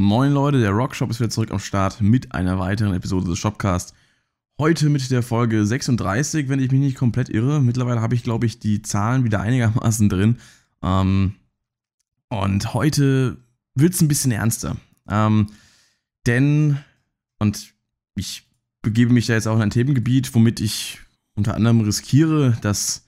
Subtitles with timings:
[0.00, 3.94] Moin Leute, der Rockshop ist wieder zurück am Start mit einer weiteren Episode des Shopcast.
[4.56, 7.60] Heute mit der Folge 36, wenn ich mich nicht komplett irre.
[7.60, 10.36] Mittlerweile habe ich, glaube ich, die Zahlen wieder einigermaßen drin.
[10.84, 11.34] Ähm,
[12.28, 13.38] und heute
[13.74, 14.76] wird es ein bisschen ernster.
[15.08, 15.48] Ähm,
[16.28, 16.78] denn,
[17.40, 17.74] und
[18.14, 18.46] ich
[18.82, 21.00] begebe mich da jetzt auch in ein Themengebiet, womit ich
[21.34, 23.04] unter anderem riskiere, dass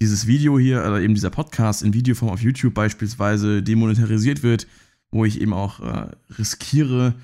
[0.00, 4.68] dieses Video hier, oder eben dieser Podcast in Videoform auf YouTube beispielsweise demonetarisiert wird
[5.10, 7.14] wo ich eben auch äh, riskiere,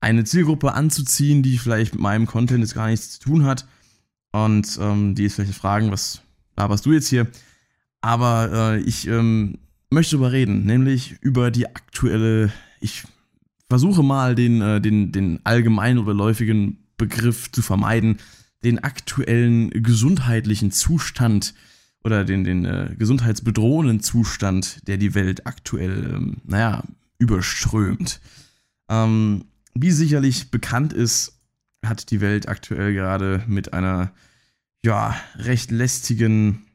[0.00, 3.66] eine Zielgruppe anzuziehen, die vielleicht mit meinem Content jetzt gar nichts zu tun hat.
[4.32, 6.20] Und ähm, die jetzt vielleicht fragen, was
[6.56, 7.26] laberst du jetzt hier?
[8.00, 9.58] Aber äh, ich ähm,
[9.90, 13.04] möchte darüber reden, nämlich über die aktuelle, ich
[13.68, 18.18] versuche mal den, äh, den, den allgemein überläufigen Begriff zu vermeiden,
[18.62, 21.54] den aktuellen gesundheitlichen Zustand
[22.02, 26.82] oder den, den äh, gesundheitsbedrohenden Zustand, der die Welt aktuell, ähm, naja,
[27.18, 28.20] überströmt.
[28.88, 31.40] Ähm, wie sicherlich bekannt ist,
[31.84, 34.12] hat die Welt aktuell gerade mit einer
[34.84, 36.66] ja, recht lästigen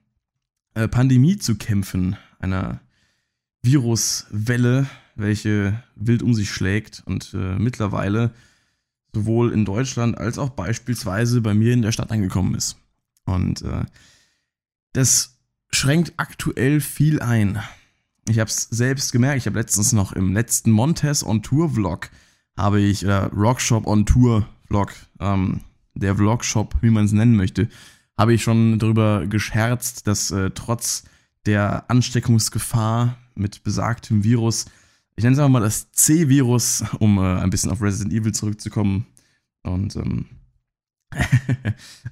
[0.73, 2.81] äh, Pandemie zu kämpfen, einer
[3.61, 8.33] Viruswelle, welche wild um sich schlägt und äh, mittlerweile
[9.13, 12.77] sowohl in Deutschland als auch beispielsweise bei mir in der Stadt angekommen ist.
[13.25, 13.85] Und äh,
[14.93, 15.37] das
[15.71, 17.59] schränkt aktuell viel ein.
[18.29, 19.39] Ich habe es selbst gemerkt.
[19.39, 22.11] Ich habe letztens noch im letzten Montes on Tour Vlog
[22.55, 25.61] habe ich äh, Rockshop on Tour Vlog, ähm,
[25.95, 27.69] der Vlogshop, wie man es nennen möchte,
[28.17, 31.05] habe ich schon darüber gescherzt, dass äh, trotz
[31.47, 34.65] der Ansteckungsgefahr mit besagtem Virus,
[35.15, 39.07] ich nenne es einfach mal das C-Virus, um äh, ein bisschen auf Resident Evil zurückzukommen.
[39.63, 40.25] Und ähm,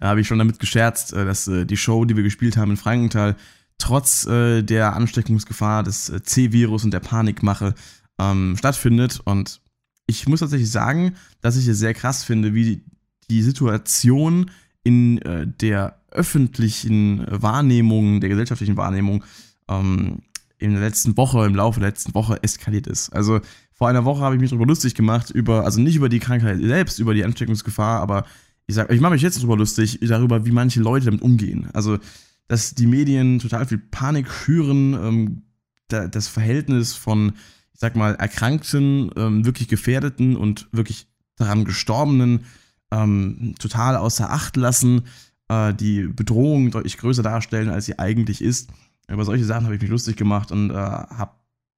[0.01, 2.77] habe ich schon damit gescherzt, äh, dass äh, die Show, die wir gespielt haben in
[2.77, 3.35] Frankenthal,
[3.77, 7.75] trotz äh, der Ansteckungsgefahr des äh, C-Virus und der Panikmache
[8.19, 9.21] ähm, stattfindet.
[9.23, 9.61] Und
[10.07, 12.83] ich muss tatsächlich sagen, dass ich es sehr krass finde, wie
[13.29, 14.51] die Situation
[14.83, 19.23] in äh, der öffentlichen Wahrnehmung, der gesellschaftlichen Wahrnehmung
[19.69, 20.19] ähm,
[20.57, 23.09] in der letzten Woche, im Laufe der letzten Woche eskaliert ist.
[23.09, 23.41] Also
[23.73, 26.59] vor einer Woche habe ich mich darüber lustig gemacht, über, also nicht über die Krankheit
[26.59, 28.25] selbst, über die Ansteckungsgefahr, aber
[28.65, 31.69] ich sage, ich mache mich jetzt darüber lustig, darüber, wie manche Leute damit umgehen.
[31.73, 31.99] Also
[32.47, 35.41] dass die Medien total viel Panik schüren, ähm,
[35.87, 37.33] da, das Verhältnis von,
[37.73, 42.45] ich sag mal, Erkrankten, ähm, wirklich Gefährdeten und wirklich daran Gestorbenen
[42.91, 45.03] ähm, total außer Acht lassen,
[45.49, 48.69] äh, die Bedrohung deutlich größer darstellen, als sie eigentlich ist.
[49.09, 51.31] Über solche Sachen habe ich mich lustig gemacht und äh, habe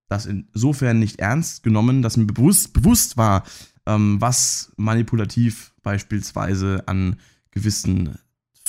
[0.07, 3.43] das insofern nicht ernst genommen, dass mir bewusst, bewusst war,
[3.85, 7.17] ähm, was manipulativ beispielsweise an
[7.51, 8.17] gewissen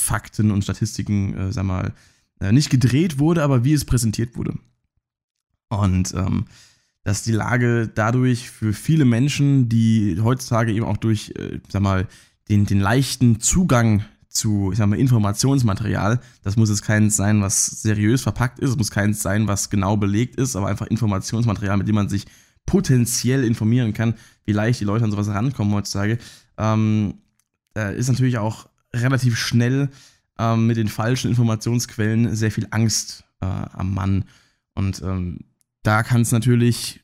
[0.01, 1.93] Fakten und Statistiken, äh, sag mal,
[2.39, 4.55] äh, nicht gedreht wurde, aber wie es präsentiert wurde.
[5.69, 6.45] Und ähm,
[7.03, 12.07] dass die Lage dadurch für viele Menschen, die heutzutage eben auch durch, äh, sag mal,
[12.49, 17.65] den, den leichten Zugang zu, ich sag mal, Informationsmaterial, das muss jetzt keins sein, was
[17.81, 21.87] seriös verpackt ist, es muss keins sein, was genau belegt ist, aber einfach Informationsmaterial, mit
[21.87, 22.25] dem man sich
[22.65, 26.17] potenziell informieren kann, wie leicht die Leute an sowas rankommen heutzutage,
[26.57, 27.15] ähm,
[27.73, 29.89] ist natürlich auch relativ schnell
[30.37, 34.25] ähm, mit den falschen Informationsquellen sehr viel Angst äh, am Mann.
[34.75, 35.39] Und ähm,
[35.83, 37.01] da kann es natürlich,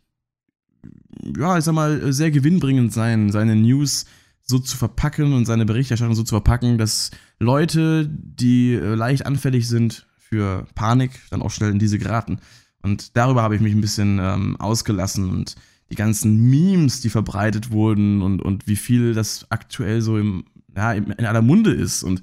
[1.38, 4.06] ja, ich sag mal, sehr gewinnbringend sein, seine News
[4.44, 9.68] so zu verpacken und seine Berichterstattung so zu verpacken, dass Leute, die äh, leicht anfällig
[9.68, 12.40] sind für Panik, dann auch schnell in diese geraten.
[12.82, 15.56] Und darüber habe ich mich ein bisschen ähm, ausgelassen und
[15.90, 20.46] die ganzen Memes, die verbreitet wurden und, und wie viel das aktuell so im
[20.78, 22.22] ja, in aller Munde ist und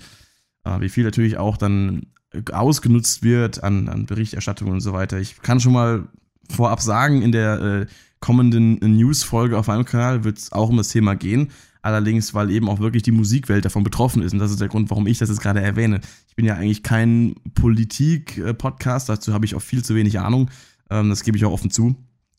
[0.65, 2.07] äh, wie viel natürlich auch dann
[2.53, 5.19] ausgenutzt wird an, an Berichterstattung und so weiter.
[5.19, 6.09] Ich kann schon mal
[6.51, 7.87] vorab sagen, in der äh,
[8.21, 11.51] kommenden News-Folge auf meinem Kanal wird es auch um das Thema gehen.
[11.83, 14.33] Allerdings, weil eben auch wirklich die Musikwelt davon betroffen ist.
[14.33, 16.01] Und das ist der Grund, warum ich das jetzt gerade erwähne.
[16.29, 20.51] Ich bin ja eigentlich kein Politik-Podcast, dazu habe ich auch viel zu wenig Ahnung.
[20.89, 21.95] Ähm, das gebe ich auch offen zu.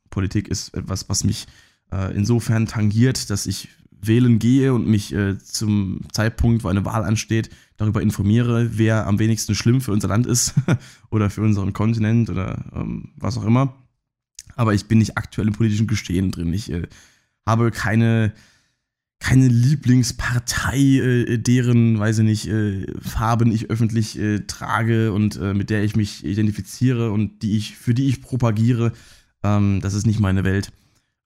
[0.10, 1.46] Politik ist etwas, was mich
[1.92, 3.70] äh, insofern tangiert, dass ich
[4.08, 9.20] wählen gehe und mich äh, zum Zeitpunkt, wo eine Wahl ansteht, darüber informiere, wer am
[9.20, 10.54] wenigsten schlimm für unser Land ist
[11.10, 13.76] oder für unseren Kontinent oder ähm, was auch immer.
[14.56, 16.54] Aber ich bin nicht aktuell im politischen Gestehen drin.
[16.54, 16.88] Ich äh,
[17.46, 18.34] habe keine,
[19.20, 25.54] keine Lieblingspartei, äh, deren, weiß ich nicht, äh, Farben ich öffentlich äh, trage und äh,
[25.54, 28.94] mit der ich mich identifiziere und die ich, für die ich propagiere.
[29.44, 30.72] Ähm, das ist nicht meine Welt.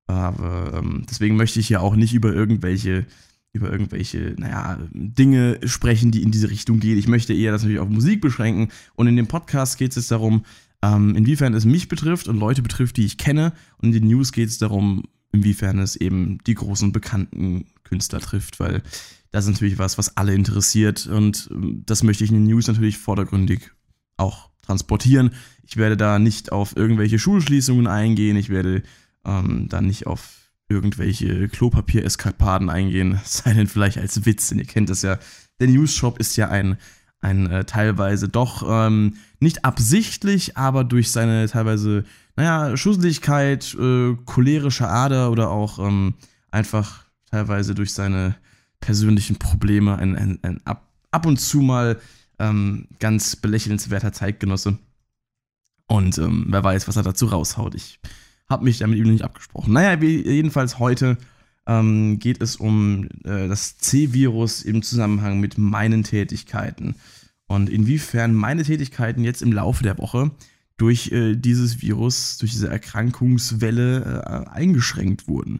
[0.09, 3.05] Aber ähm, deswegen möchte ich ja auch nicht über irgendwelche,
[3.53, 6.97] über irgendwelche, naja, Dinge sprechen, die in diese Richtung gehen.
[6.97, 8.69] Ich möchte eher das natürlich auf Musik beschränken.
[8.95, 10.45] Und in dem Podcast geht es jetzt darum,
[10.81, 13.53] ähm, inwiefern es mich betrifft und Leute betrifft, die ich kenne.
[13.77, 18.59] Und in den News geht es darum, inwiefern es eben die großen bekannten Künstler trifft,
[18.59, 18.81] weil
[19.29, 22.65] das ist natürlich was, was alle interessiert und ähm, das möchte ich in den News
[22.65, 23.69] natürlich vordergründig
[24.17, 25.35] auch transportieren.
[25.67, 28.81] Ich werde da nicht auf irgendwelche Schulschließungen eingehen, ich werde
[29.25, 34.89] ähm, da nicht auf irgendwelche Klopapier-Eskapaden eingehen, sei denn vielleicht als Witz, denn ihr kennt
[34.89, 35.19] das ja.
[35.59, 36.77] Der News-Shop ist ja ein,
[37.21, 42.05] ein äh, teilweise doch ähm, nicht absichtlich, aber durch seine teilweise,
[42.35, 46.13] naja, Schusseligkeit, äh, cholerische Ader oder auch ähm,
[46.51, 48.35] einfach teilweise durch seine
[48.79, 51.99] persönlichen Probleme ein, ein, ein ab, ab und zu mal
[52.39, 54.77] ähm, ganz belächelnswerter Zeitgenosse.
[55.87, 57.75] Und ähm, wer weiß, was er dazu raushaut.
[57.75, 57.99] Ich
[58.49, 59.73] habe mich damit eben nicht abgesprochen.
[59.73, 61.17] Naja, jedenfalls heute
[61.67, 66.95] ähm, geht es um äh, das C-Virus im Zusammenhang mit meinen Tätigkeiten.
[67.47, 70.31] Und inwiefern meine Tätigkeiten jetzt im Laufe der Woche
[70.77, 75.59] durch äh, dieses Virus, durch diese Erkrankungswelle äh, eingeschränkt wurden.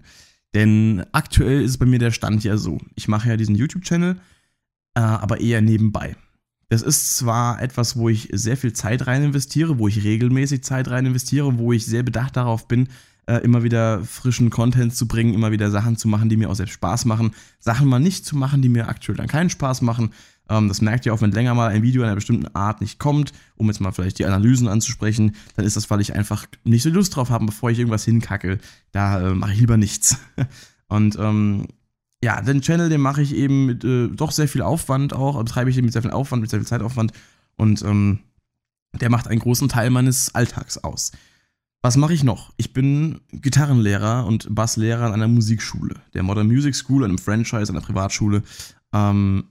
[0.56, 2.80] Denn aktuell ist bei mir der Stand ja so.
[2.96, 4.16] Ich mache ja diesen YouTube-Channel,
[4.96, 6.16] äh, aber eher nebenbei.
[6.70, 10.88] Das ist zwar etwas, wo ich sehr viel Zeit rein investiere, wo ich regelmäßig Zeit
[10.88, 12.90] rein investiere, wo ich sehr bedacht darauf bin,
[13.26, 16.56] äh, immer wieder frischen Content zu bringen, immer wieder Sachen zu machen, die mir auch
[16.56, 20.12] selbst Spaß machen, Sachen mal nicht zu machen, die mir aktuell dann keinen Spaß machen.
[20.48, 23.34] Ähm, das merkt ihr auch, wenn länger mal ein Video einer bestimmten Art nicht kommt,
[23.56, 26.90] um jetzt mal vielleicht die Analysen anzusprechen, dann ist das, weil ich einfach nicht so
[26.90, 28.60] Lust drauf habe, bevor ich irgendwas hinkacke.
[28.92, 30.18] Da äh, mache ich lieber nichts.
[30.88, 31.68] Und ähm,
[32.24, 35.70] ja, den Channel, den mache ich eben mit äh, doch sehr viel Aufwand auch, betreibe
[35.70, 37.14] ich den mit sehr viel Aufwand, mit sehr viel Zeitaufwand
[37.56, 38.20] und ähm,
[39.00, 41.12] der macht einen großen Teil meines Alltags aus.
[41.82, 42.52] Was mache ich noch?
[42.58, 47.82] Ich bin Gitarrenlehrer und Basslehrer an einer Musikschule, der Modern Music School, einem Franchise, einer
[47.82, 48.44] Privatschule.
[48.94, 49.46] Ähm,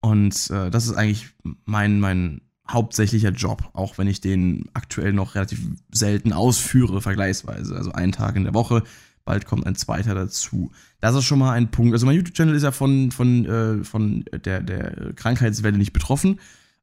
[0.00, 1.30] und äh, das ist eigentlich
[1.64, 5.60] mein, mein hauptsächlicher Job, auch wenn ich den aktuell noch relativ
[5.90, 7.74] selten ausführe, vergleichsweise.
[7.74, 8.84] Also einen Tag in der Woche
[9.28, 10.72] bald kommt ein zweiter dazu.
[11.02, 11.92] Das ist schon mal ein Punkt.
[11.92, 16.40] Also mein YouTube-Channel ist ja von, von, äh, von der, der Krankheitswelle nicht betroffen,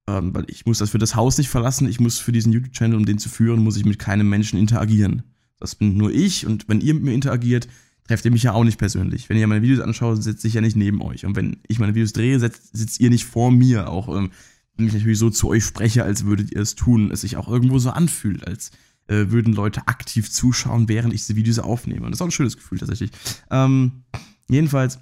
[0.08, 1.90] ähm, weil ich muss das für das Haus nicht verlassen.
[1.90, 5.24] Ich muss für diesen YouTube-Channel, um den zu führen, muss ich mit keinem Menschen interagieren.
[5.60, 7.68] Das bin nur ich und wenn ihr mit mir interagiert,
[8.08, 9.28] trefft ihr mich ja auch nicht persönlich.
[9.28, 11.26] Wenn ihr meine Videos anschaut, sitze ich ja nicht neben euch.
[11.26, 13.90] Und wenn ich meine Videos drehe, sitzt, ihr nicht vor mir.
[13.90, 14.30] Auch ähm,
[14.78, 17.48] wenn ich natürlich so zu euch spreche, als würdet ihr es tun, es sich auch
[17.48, 18.70] irgendwo so anfühlt, als
[19.08, 22.06] äh, würden Leute aktiv zuschauen, während ich diese Videos aufnehme.
[22.06, 23.12] Und das ist auch ein schönes Gefühl tatsächlich.
[23.52, 24.04] Ähm,
[24.48, 25.00] jedenfalls,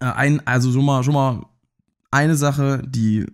[0.00, 1.46] äh, ein, also schon mal, schon mal
[2.10, 3.26] eine Sache, die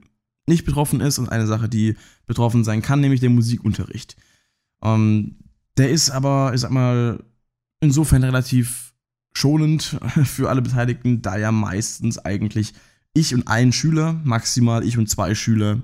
[0.47, 1.97] nicht betroffen ist und eine Sache, die
[2.27, 4.17] betroffen sein kann, nämlich der Musikunterricht.
[4.83, 5.37] Ähm,
[5.77, 7.23] der ist aber, ich sag mal,
[7.81, 8.95] insofern relativ
[9.33, 12.75] schonend für alle Beteiligten, da ja meistens eigentlich
[13.15, 15.83] ich und ein Schüler, maximal ich und zwei Schüler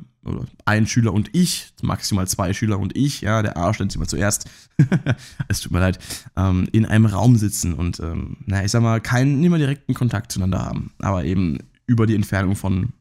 [0.65, 4.06] ein Schüler und ich, maximal zwei Schüler und ich, ja, der Arsch nennt sich mal
[4.06, 4.49] zuerst,
[5.49, 5.99] es tut mir leid,
[6.37, 9.94] ähm, in einem Raum sitzen und, ähm, na, ich sag mal, keinen, nicht mal direkten
[9.94, 12.93] Kontakt zueinander haben, aber eben über die Entfernung von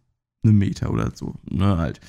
[0.43, 2.01] einem Meter oder so, ne, halt,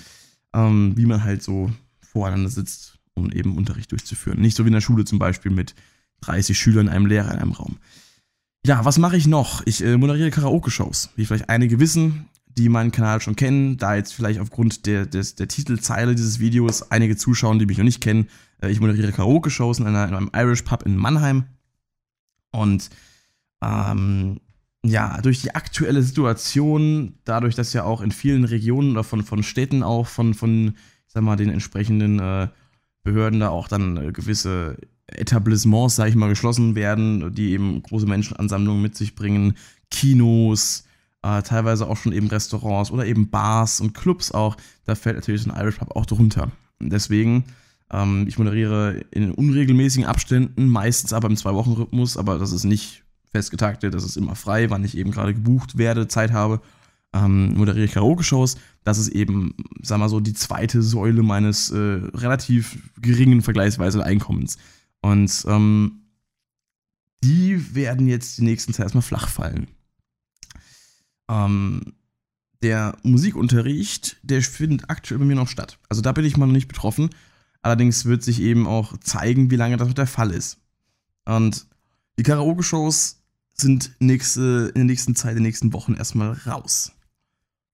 [0.53, 1.71] ähm, wie man halt so
[2.01, 4.41] voreinander sitzt, um eben Unterricht durchzuführen.
[4.41, 5.75] Nicht so wie in der Schule zum Beispiel mit
[6.23, 7.79] 30 Schülern, einem Lehrer in einem Raum.
[8.67, 9.63] Ja, was mache ich noch?
[9.67, 11.11] Ich äh, moderiere Karaoke-Shows.
[11.17, 15.35] Wie vielleicht einige wissen, die meinen Kanal schon kennen, da jetzt vielleicht aufgrund der, des,
[15.35, 18.29] der Titelzeile dieses Videos einige zuschauen, die mich noch nicht kennen.
[18.63, 21.45] Äh, ich moderiere Karaoke-Shows in, in, einem Irish Pub in Mannheim.
[22.53, 22.91] Und
[23.63, 24.41] ähm,
[24.85, 29.43] ja, durch die aktuelle Situation, dadurch, dass ja auch in vielen Regionen oder von, von
[29.43, 30.75] Städten auch von, von,
[31.07, 32.49] ich sag mal, den entsprechenden äh,
[33.03, 38.07] Behörden da auch dann äh, gewisse Etablissements, sag ich mal, geschlossen werden, die eben große
[38.07, 39.55] Menschenansammlungen mit sich bringen,
[39.91, 40.85] Kinos,
[41.25, 44.57] äh, teilweise auch schon eben Restaurants oder eben Bars und Clubs auch.
[44.85, 46.53] Da fällt natürlich so ein Irish Pub auch drunter.
[46.81, 47.45] Deswegen,
[47.91, 53.95] ähm, ich moderiere in unregelmäßigen Abständen, meistens aber im Zwei-Wochen-Rhythmus, aber das ist nicht festgetaktet,
[53.95, 56.61] das ist immer frei, wann ich eben gerade gebucht werde, Zeit habe.
[57.15, 58.59] Ähm, moderiere ich Karaoke-Shows.
[58.85, 64.59] Das ist eben, sag mal so, die zweite Säule meines äh, relativ geringen vergleichsweise Einkommens.
[65.01, 66.03] Und ähm,
[67.23, 69.69] die werden jetzt die nächsten Zeit erstmal flach fallen.
[71.29, 71.95] Ähm,
[72.63, 75.79] der Musikunterricht, der findet aktuell bei mir noch statt.
[75.89, 77.11] Also da bin ich mal noch nicht betroffen.
[77.63, 80.59] Allerdings wird sich eben auch zeigen, wie lange das noch der Fall ist.
[81.25, 81.67] Und
[82.19, 83.23] die Karaoke-Shows
[83.55, 86.93] sind nächste, in der nächsten Zeit, in den nächsten Wochen erstmal raus.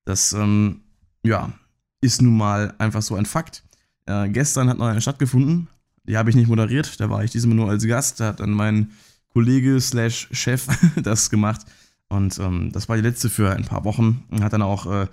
[0.05, 0.83] Das, ähm,
[1.25, 1.53] ja,
[2.01, 3.65] ist nun mal einfach so ein Fakt.
[4.07, 5.69] Äh, gestern hat noch eine stattgefunden.
[6.05, 8.21] Die habe ich nicht moderiert, da war ich diesmal nur als Gast.
[8.21, 8.91] Da hat dann mein
[9.33, 10.67] Kollege slash Chef
[11.03, 11.63] das gemacht.
[12.11, 14.25] Und ähm, das war die letzte für ein paar Wochen.
[14.31, 15.07] Und hat dann auch äh,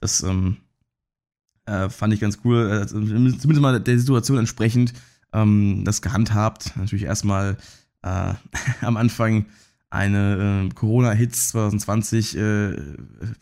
[0.00, 0.58] das ähm,
[1.66, 4.92] äh, fand ich ganz cool, äh, zumindest mal der Situation entsprechend
[5.32, 6.76] ähm, das gehandhabt.
[6.76, 7.56] Natürlich erstmal
[8.02, 8.34] äh,
[8.80, 9.46] am Anfang
[9.90, 12.76] eine äh, Corona-Hits 2020 äh,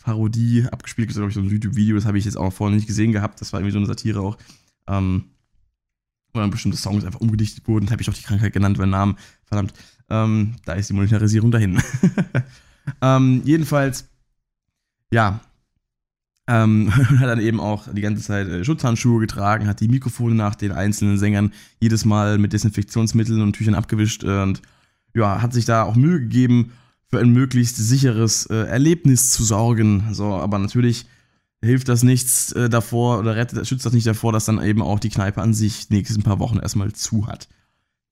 [0.02, 1.08] Parodie abgespielt.
[1.08, 3.12] Das ist, glaube ich, so ein YouTube-Video, das habe ich jetzt auch vorher nicht gesehen
[3.12, 3.40] gehabt.
[3.40, 4.38] Das war irgendwie so eine Satire auch.
[4.86, 5.24] Ähm,
[6.32, 7.86] wo dann bestimmte Songs einfach umgedichtet wurden.
[7.86, 9.16] Da habe ich auch die Krankheit genannt, meinen Namen.
[9.44, 9.72] Verdammt.
[10.10, 11.80] Ähm, da ist die Monetarisierung dahin.
[13.00, 14.08] ähm, jedenfalls,
[15.10, 15.40] ja,
[16.46, 20.54] ähm, hat dann eben auch die ganze Zeit äh, Schutzhandschuhe getragen, hat die Mikrofone nach
[20.54, 24.62] den einzelnen Sängern jedes Mal mit Desinfektionsmitteln und Tüchern abgewischt und
[25.14, 26.72] ja, hat sich da auch Mühe gegeben,
[27.10, 30.08] für ein möglichst sicheres äh, Erlebnis zu sorgen.
[30.12, 31.06] So, aber natürlich
[31.62, 35.00] hilft das nichts äh, davor oder rettet, schützt das nicht davor, dass dann eben auch
[35.00, 37.48] die Kneipe an sich nächsten paar Wochen erstmal zu hat.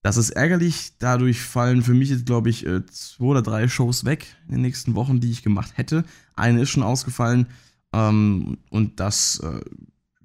[0.03, 0.93] Das ist ärgerlich.
[0.99, 4.63] Dadurch fallen für mich jetzt, glaube ich, äh, zwei oder drei Shows weg in den
[4.63, 6.05] nächsten Wochen, die ich gemacht hätte.
[6.35, 7.47] Eine ist schon ausgefallen.
[7.93, 9.61] Ähm, und das, äh,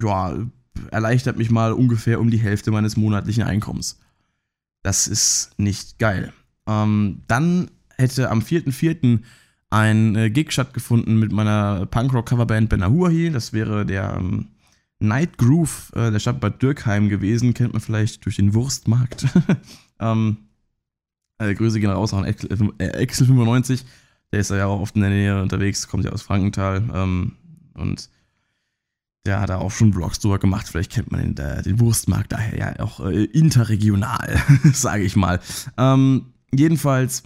[0.02, 0.38] ja,
[0.92, 4.00] erleichtert mich mal ungefähr um die Hälfte meines monatlichen Einkommens.
[4.84, 6.34] Das ist nicht geil.
[6.68, 9.20] Ähm, dann hätte am 4.4.
[9.70, 13.30] ein äh, Gig stattgefunden mit meiner Punkrock-Coverband Ben Ahuahi.
[13.32, 14.48] Das wäre der ähm,
[15.02, 17.54] Night Groove äh, der Stadt Bad Dürkheim gewesen.
[17.54, 19.26] Kennt man vielleicht durch den Wurstmarkt.
[20.00, 20.38] ähm,
[21.40, 23.86] äh, Grüße gehen raus an Excel 95.
[24.32, 26.84] Der ist ja auch oft in der Nähe unterwegs, kommt ja aus Frankenthal.
[26.94, 27.34] Ähm,
[27.74, 28.10] und
[29.26, 30.68] der hat da auch schon Vlogs drüber gemacht.
[30.68, 34.42] Vielleicht kennt man den, den Wurstmarkt daher ja auch äh, interregional,
[34.74, 35.40] sage ich mal.
[35.78, 37.24] Ähm, jedenfalls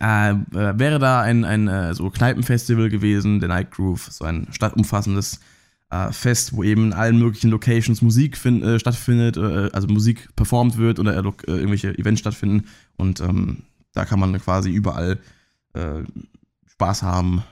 [0.00, 4.46] äh, äh, wäre da ein, ein äh, so Kneipenfestival gewesen, der Night Groove, so ein
[4.50, 5.40] stadtumfassendes
[5.90, 10.28] äh, Fest, wo eben in allen möglichen Locations Musik find, äh, stattfindet, äh, also Musik
[10.36, 12.66] performt wird oder irgendwelche Events stattfinden.
[12.96, 13.62] Und ähm,
[13.94, 15.18] da kann man quasi überall
[16.66, 17.44] Spaß haben,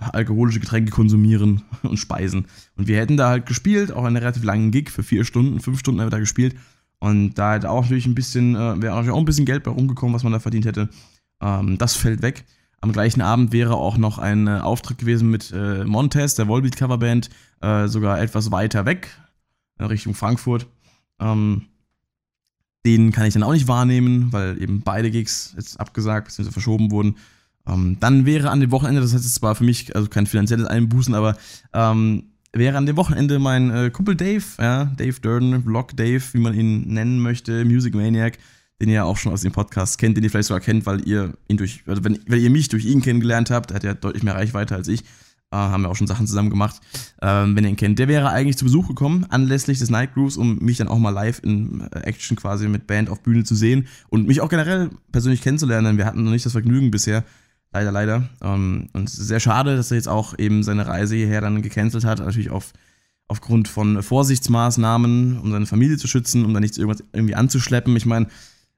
[0.00, 2.46] alkoholische Getränke konsumieren und speisen.
[2.76, 5.78] Und wir hätten da halt gespielt, auch einen relativ langen Gig für vier Stunden, fünf
[5.78, 6.56] Stunden haben wir da gespielt.
[6.98, 10.14] Und da hätte auch natürlich ein bisschen, äh, wäre auch ein bisschen Geld bei rumgekommen,
[10.14, 10.90] was man da verdient hätte.
[11.40, 12.44] Ähm, das fällt weg.
[12.80, 16.76] Am gleichen Abend wäre auch noch ein äh, Auftritt gewesen mit äh, Montez, der Volbeat
[16.76, 17.28] Coverband,
[17.60, 19.08] äh, sogar etwas weiter weg,
[19.78, 20.66] in Richtung Frankfurt.
[21.20, 21.66] Ähm,
[22.86, 26.50] den kann ich dann auch nicht wahrnehmen, weil eben beide Gigs jetzt abgesagt bzw.
[26.50, 27.16] verschoben wurden.
[27.66, 30.66] Ähm, dann wäre an dem Wochenende, das heißt jetzt zwar für mich also kein finanzielles
[30.66, 31.36] Einbußen, aber
[31.74, 36.38] ähm, wäre an dem Wochenende mein äh, Kumpel Dave, ja, Dave Durden, Vlog Dave, wie
[36.38, 38.38] man ihn nennen möchte, Music Maniac,
[38.80, 41.06] den ihr ja auch schon aus dem Podcast kennt, den ihr vielleicht sogar kennt, weil
[41.06, 44.22] ihr ihn durch, also wenn, wenn ihr mich durch ihn kennengelernt habt, hat ja deutlich
[44.22, 45.00] mehr Reichweite als ich,
[45.52, 46.80] äh, haben wir auch schon Sachen zusammen gemacht,
[47.22, 47.98] ähm, wenn ihr ihn kennt.
[47.98, 51.10] Der wäre eigentlich zu Besuch gekommen, anlässlich des Night Grooves, um mich dann auch mal
[51.10, 54.90] live in äh, Action quasi mit Band auf Bühne zu sehen und mich auch generell
[55.12, 57.24] persönlich kennenzulernen, denn wir hatten noch nicht das Vergnügen bisher,
[57.72, 58.28] Leider, leider.
[58.42, 62.18] Ähm, und sehr schade, dass er jetzt auch eben seine Reise hierher dann gecancelt hat.
[62.18, 62.72] Natürlich auf,
[63.28, 67.96] aufgrund von Vorsichtsmaßnahmen, um seine Familie zu schützen, um da nichts irgendwie anzuschleppen.
[67.96, 68.26] Ich meine,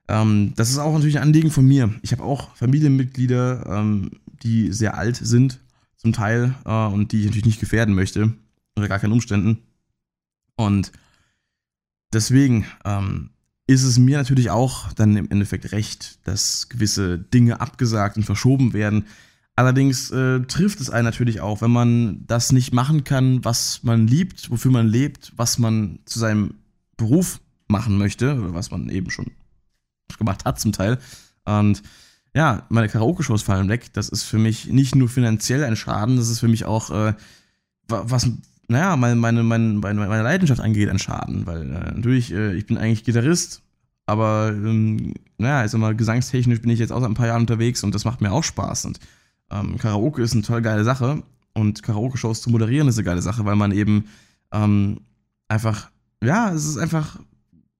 [0.07, 1.93] ähm, das ist auch natürlich ein Anliegen von mir.
[2.01, 4.11] Ich habe auch Familienmitglieder, ähm,
[4.43, 5.59] die sehr alt sind,
[5.97, 8.33] zum Teil, äh, und die ich natürlich nicht gefährden möchte,
[8.75, 9.59] unter gar keinen Umständen.
[10.55, 10.91] Und
[12.13, 13.29] deswegen, ähm,
[13.67, 18.73] ist es mir natürlich auch dann im Endeffekt recht, dass gewisse Dinge abgesagt und verschoben
[18.73, 19.05] werden.
[19.55, 24.07] Allerdings äh, trifft es einen natürlich auch, wenn man das nicht machen kann, was man
[24.07, 26.55] liebt, wofür man lebt, was man zu seinem
[26.97, 29.31] Beruf machen möchte, oder was man eben schon
[30.17, 30.97] gemacht hat zum Teil.
[31.45, 31.81] Und
[32.35, 33.93] ja, meine Karaoke-Shows fallen weg.
[33.93, 37.13] Das ist für mich nicht nur finanziell ein Schaden, das ist für mich auch, äh,
[37.87, 38.29] was,
[38.67, 41.45] naja, meine, meine, meine, meine Leidenschaft angeht, ein Schaden.
[41.45, 43.61] Weil äh, natürlich, äh, ich bin eigentlich Gitarrist,
[44.05, 47.41] aber ähm, naja, ich sag mal, gesangstechnisch bin ich jetzt auch seit ein paar Jahren
[47.41, 48.85] unterwegs und das macht mir auch Spaß.
[48.85, 48.99] Und
[49.51, 51.23] ähm, Karaoke ist eine toll geile Sache.
[51.53, 54.05] Und Karaoke-Shows zu moderieren ist eine geile Sache, weil man eben
[54.51, 55.01] ähm,
[55.47, 55.91] einfach,
[56.23, 57.19] ja, es ist einfach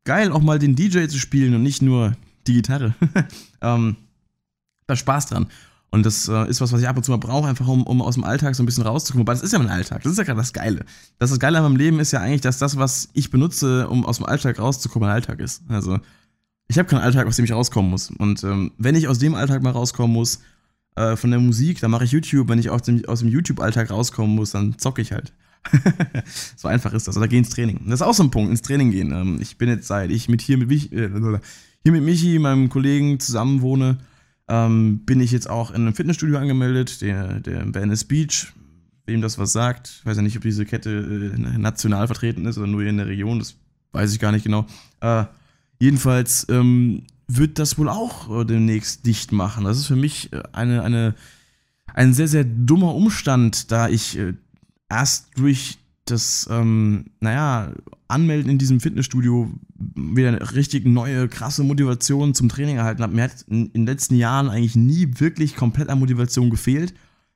[0.03, 2.15] geil, auch mal den DJ zu spielen und nicht nur
[2.47, 2.93] die Gitarre.
[3.61, 3.95] ähm,
[4.87, 5.47] da Spaß dran.
[5.91, 8.01] Und das äh, ist was, was ich ab und zu mal brauche, einfach um, um
[8.01, 9.27] aus dem Alltag so ein bisschen rauszukommen.
[9.27, 10.01] Wobei das ist ja mein Alltag.
[10.01, 10.85] Das ist ja gerade das Geile.
[11.19, 14.03] Das, das Geile an meinem Leben ist ja eigentlich, dass das, was ich benutze, um
[14.03, 15.61] aus dem Alltag rauszukommen, mein Alltag ist.
[15.69, 15.99] Also,
[16.67, 18.09] ich habe keinen Alltag, aus dem ich rauskommen muss.
[18.09, 20.39] Und ähm, wenn ich aus dem Alltag mal rauskommen muss,
[20.95, 22.49] äh, von der Musik, dann mache ich YouTube.
[22.49, 25.33] Wenn ich aus dem, aus dem YouTube-Alltag rauskommen muss, dann zocke ich halt.
[26.55, 27.17] so einfach ist das.
[27.17, 27.81] Oder geh ins Training.
[27.85, 29.11] Das ist auch so ein Punkt, ins Training gehen.
[29.11, 31.09] Ähm, ich bin jetzt seit ich mit hier mit, Mich äh,
[31.83, 33.97] hier mit Michi, meinem Kollegen, zusammen wohne,
[34.47, 38.53] ähm, bin ich jetzt auch in einem Fitnessstudio angemeldet, der, der Venice Beach.
[39.05, 40.89] Wem das was sagt, ich weiß ja nicht, ob diese Kette
[41.35, 43.55] äh, national vertreten ist oder nur in der Region, das
[43.91, 44.65] weiß ich gar nicht genau.
[45.01, 45.25] Äh,
[45.77, 49.65] jedenfalls ähm, wird das wohl auch äh, demnächst dicht machen.
[49.65, 51.15] Das ist für mich eine, eine,
[51.93, 54.17] ein sehr, sehr dummer Umstand, da ich
[54.93, 57.71] erst durch das, ähm, naja,
[58.07, 59.51] Anmelden in diesem Fitnessstudio
[59.95, 63.15] wieder richtig neue, krasse Motivation zum Training erhalten habe.
[63.15, 66.93] Mir hat in, in den letzten Jahren eigentlich nie wirklich komplett an Motivation gefehlt.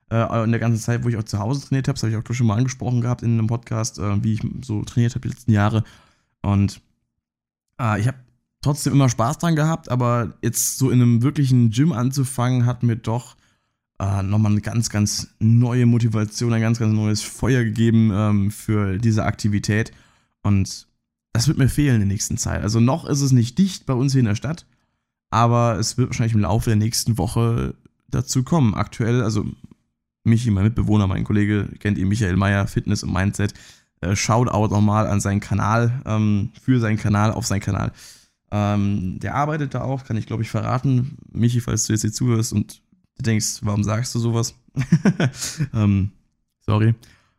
[0.10, 2.18] Äh, in der ganzen Zeit, wo ich auch zu Hause trainiert habe, das habe ich
[2.18, 5.34] auch schon mal angesprochen gehabt in einem Podcast, äh, wie ich so trainiert habe die
[5.34, 5.84] letzten Jahre.
[6.42, 6.82] Und
[7.80, 8.18] äh, ich habe
[8.62, 12.98] trotzdem immer Spaß dran gehabt, aber jetzt so in einem wirklichen Gym anzufangen, hat mir
[12.98, 13.36] doch
[14.00, 18.98] äh, nochmal eine ganz, ganz neue Motivation, ein ganz, ganz neues Feuer gegeben ähm, für
[18.98, 19.92] diese Aktivität.
[20.44, 20.88] Und
[21.34, 22.62] das wird mir fehlen in der nächsten Zeit.
[22.62, 24.66] Also noch ist es nicht dicht bei uns hier in der Stadt,
[25.30, 27.76] aber es wird wahrscheinlich im Laufe der nächsten Woche
[28.08, 28.76] dazu kommen.
[28.76, 29.46] Aktuell, also
[30.24, 33.54] Michi, mein Mitbewohner, mein Kollege, kennt ihn, Michael Meyer, Fitness und Mindset.
[34.02, 37.92] Äh, Shoutout nochmal an seinen Kanal, ähm, für seinen Kanal, auf seinen Kanal.
[38.52, 41.18] Ähm, der arbeitet da auch, kann ich glaube ich verraten.
[41.32, 42.82] Michi, falls du jetzt hier zuhörst und
[43.18, 44.56] du denkst, warum sagst du sowas?
[45.74, 46.12] ähm,
[46.60, 46.96] sorry.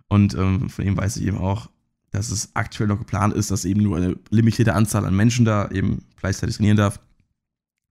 [0.08, 1.70] Und ähm, von ihm weiß ich eben auch,
[2.11, 5.70] dass es aktuell noch geplant ist, dass eben nur eine limitierte Anzahl an Menschen da
[5.70, 7.00] eben gleichzeitig trainieren darf.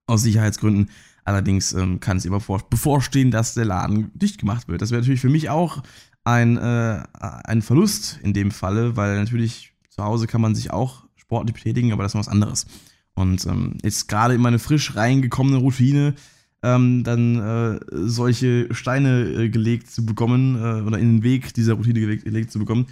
[0.08, 0.90] Aus Sicherheitsgründen.
[1.26, 4.82] Allerdings ähm, kann es immer bevorstehen, dass der Laden dicht gemacht wird.
[4.82, 5.84] Das wäre natürlich für mich auch
[6.24, 11.04] ein, äh, ein Verlust in dem Falle, weil natürlich zu Hause kann man sich auch
[11.16, 12.66] sportlich betätigen, aber das ist was anderes.
[13.14, 16.16] Und ähm, jetzt gerade in meine frisch reingekommene Routine
[16.64, 21.74] ähm, dann äh, solche Steine äh, gelegt zu bekommen äh, oder in den Weg dieser
[21.74, 22.88] Routine gelegt, gelegt, zu bekommen,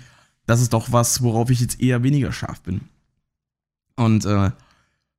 [0.46, 2.82] das ist doch was, worauf ich jetzt eher weniger scharf bin.
[3.96, 4.54] Und äh, ja,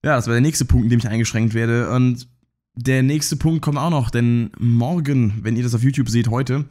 [0.02, 1.90] das wäre der nächste Punkt, in dem ich eingeschränkt werde.
[1.90, 2.28] Und
[2.74, 6.66] der nächste Punkt kommt auch noch, denn morgen, wenn ihr das auf YouTube seht, heute,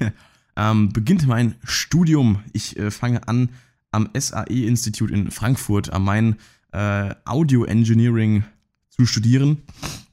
[0.56, 2.40] ähm, beginnt mein Studium.
[2.52, 3.50] Ich äh, fange an
[3.90, 6.36] am SAE-Institut in Frankfurt, am Main
[6.72, 8.44] äh, Audio Engineering
[8.88, 9.58] zu studieren.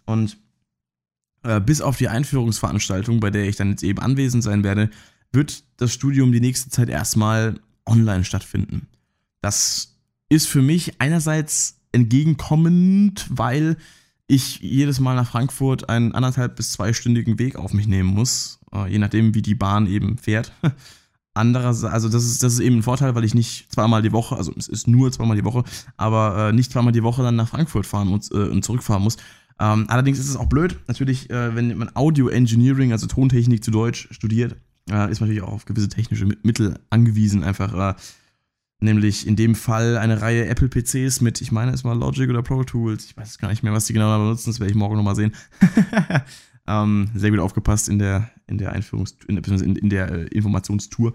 [0.05, 0.37] Und
[1.47, 4.89] äh, bis auf die Einführungsveranstaltung, bei der ich dann jetzt eben anwesend sein werde,
[5.31, 8.87] wird das Studium die nächste Zeit erstmal online stattfinden.
[9.41, 9.95] Das
[10.29, 13.77] ist für mich einerseits entgegenkommend, weil
[14.27, 18.91] ich jedes Mal nach Frankfurt einen anderthalb bis zweistündigen Weg auf mich nehmen muss, äh,
[18.91, 20.51] je nachdem, wie die Bahn eben fährt.
[21.33, 24.35] Andererseits, also das ist, das ist eben ein Vorteil, weil ich nicht zweimal die Woche,
[24.35, 25.63] also es ist nur zweimal die Woche,
[25.95, 29.17] aber äh, nicht zweimal die Woche dann nach Frankfurt fahren und, äh, und zurückfahren muss.
[29.59, 33.71] Ähm, allerdings ist es auch blöd, natürlich, äh, wenn man Audio Engineering, also Tontechnik zu
[33.71, 34.55] Deutsch studiert,
[34.89, 37.73] äh, ist man natürlich auch auf gewisse technische Mittel angewiesen, einfach.
[37.73, 37.95] Äh,
[38.79, 42.43] nämlich in dem Fall eine Reihe Apple PCs mit, ich meine, es war Logic oder
[42.43, 43.05] Pro Tools.
[43.05, 45.33] Ich weiß gar nicht mehr, was die genau benutzen, das werde ich morgen nochmal sehen.
[46.67, 51.13] ähm, sehr gut aufgepasst in der, in der Einführungs-, in, in, in der äh, Informationstour.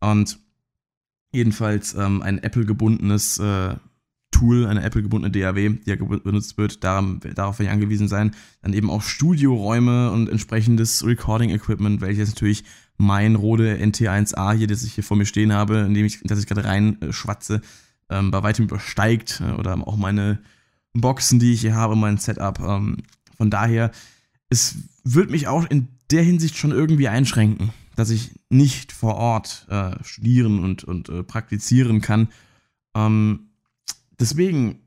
[0.00, 0.38] Und
[1.32, 3.76] jedenfalls ähm, ein Apple-gebundenes äh,
[4.42, 8.34] Tool, eine Apple-gebundene DAW, die ja benutzt wird, darauf, darauf werde ich angewiesen sein.
[8.60, 12.64] Dann eben auch Studioräume und entsprechendes Recording-Equipment, welches natürlich
[12.96, 16.40] mein Rode NT1A hier, das ich hier vor mir stehen habe, in dem ich, dass
[16.40, 17.60] ich gerade rein äh, schwatze,
[18.10, 19.40] ähm, bei weitem übersteigt.
[19.46, 20.40] Äh, oder auch meine
[20.92, 22.58] Boxen, die ich hier habe, mein Setup.
[22.58, 22.96] Ähm,
[23.36, 23.92] von daher,
[24.48, 24.74] es
[25.04, 30.02] wird mich auch in der Hinsicht schon irgendwie einschränken, dass ich nicht vor Ort äh,
[30.02, 32.26] studieren und, und äh, praktizieren kann.
[32.96, 33.51] Ähm,
[34.22, 34.80] deswegen,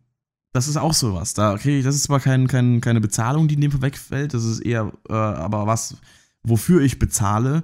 [0.53, 1.33] das ist auch sowas.
[1.33, 4.33] Da kriege ich, das ist zwar kein, kein, keine Bezahlung, die in dem Fall wegfällt,
[4.33, 5.97] das ist eher äh, aber was,
[6.43, 7.63] wofür ich bezahle,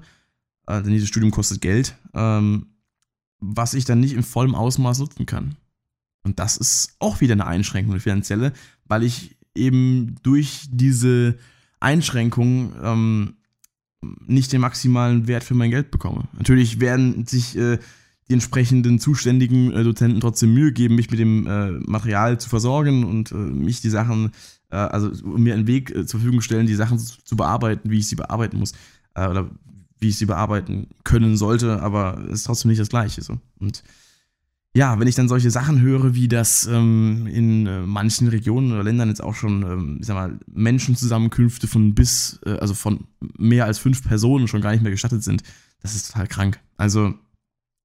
[0.68, 2.68] äh, denn dieses Studium kostet Geld, ähm,
[3.40, 5.56] was ich dann nicht in vollem Ausmaß nutzen kann.
[6.24, 8.54] Und das ist auch wieder eine Einschränkung, eine finanzielle,
[8.86, 11.38] weil ich eben durch diese
[11.80, 13.36] Einschränkung ähm,
[14.02, 16.28] nicht den maximalen Wert für mein Geld bekomme.
[16.38, 17.80] Natürlich werden sich äh,
[18.32, 23.04] die entsprechenden zuständigen äh, Dozenten trotzdem Mühe geben, mich mit dem äh, Material zu versorgen
[23.04, 24.32] und äh, mich die Sachen,
[24.70, 28.00] äh, also mir einen Weg äh, zur Verfügung stellen, die Sachen zu, zu, bearbeiten, wie
[28.00, 28.72] ich sie bearbeiten muss.
[29.16, 29.52] Äh, oder
[30.00, 33.22] wie ich sie bearbeiten können sollte, aber es ist trotzdem nicht das Gleiche.
[33.22, 33.38] So.
[33.60, 33.84] Und
[34.74, 39.10] ja, wenn ich dann solche Sachen höre, wie das ähm, in manchen Regionen oder Ländern
[39.10, 44.02] jetzt auch schon, ähm, ich sag mal, Menschenzusammenkünfte von bis, also von mehr als fünf
[44.04, 45.44] Personen schon gar nicht mehr gestattet sind,
[45.82, 46.60] das ist total krank.
[46.78, 47.14] Also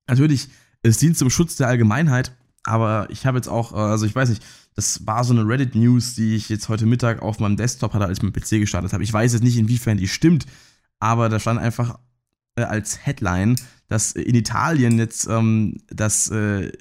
[0.07, 0.49] Natürlich,
[0.83, 2.33] es dient zum Schutz der Allgemeinheit,
[2.65, 6.15] aber ich habe jetzt auch, äh, also ich weiß nicht, das war so eine Reddit-News,
[6.15, 9.03] die ich jetzt heute Mittag auf meinem Desktop hatte, als ich meinen PC gestartet habe.
[9.03, 10.47] Ich weiß jetzt nicht, inwiefern die stimmt,
[10.99, 11.99] aber da stand einfach
[12.57, 13.57] äh, als Headline,
[13.89, 16.73] dass in Italien jetzt ähm, das äh,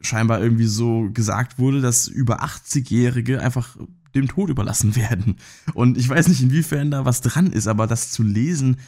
[0.00, 3.76] scheinbar irgendwie so gesagt wurde, dass über 80-Jährige einfach
[4.14, 5.36] dem Tod überlassen werden.
[5.72, 8.78] Und ich weiß nicht, inwiefern da was dran ist, aber das zu lesen,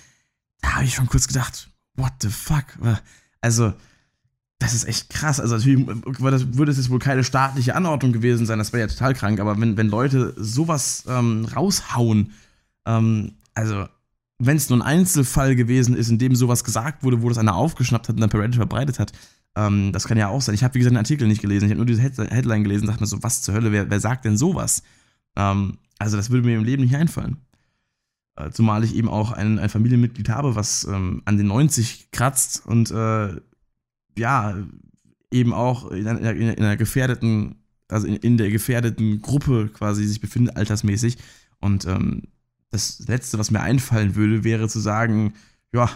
[0.61, 2.65] da habe ich schon kurz gedacht, what the fuck?
[3.41, 3.73] Also,
[4.59, 5.41] das ist echt krass.
[5.41, 9.15] Also, natürlich würde es jetzt wohl keine staatliche Anordnung gewesen sein, das wäre ja total
[9.15, 12.33] krank, aber wenn, wenn Leute sowas ähm, raushauen,
[12.87, 13.87] ähm, also,
[14.39, 17.55] wenn es nur ein Einzelfall gewesen ist, in dem sowas gesagt wurde, wo das einer
[17.57, 19.13] aufgeschnappt hat und dann per Reddit verbreitet hat,
[19.59, 20.55] Ähm, das kann ja auch sein.
[20.55, 21.65] Ich habe, wie gesagt, den Artikel nicht gelesen.
[21.65, 24.27] Ich habe nur diese Headline gelesen dachte mir so, was zur Hölle, wer, wer sagt
[24.27, 24.83] denn sowas?
[25.35, 27.39] Ähm, also das würde mir im Leben nicht einfallen.
[28.37, 32.65] Äh, zumal ich eben auch ein, ein Familienmitglied habe, was ähm, an den 90 kratzt
[32.67, 33.41] und äh,
[34.19, 34.57] ja,
[35.31, 37.57] eben auch in einer, in einer gefährdeten,
[37.89, 41.19] also in, in, der gefährdeten Gruppe quasi sich befindet, altersmäßig.
[41.61, 42.23] Und ähm,
[42.71, 45.35] das Letzte, was mir einfallen würde, wäre zu sagen,
[45.73, 45.91] ja,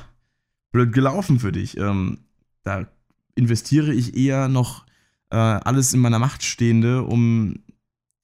[0.72, 1.76] blöd gelaufen für dich.
[1.76, 2.18] Ähm,
[2.62, 2.87] da
[3.35, 4.87] investiere ich eher noch
[5.31, 7.61] äh, alles in meiner Macht Stehende, um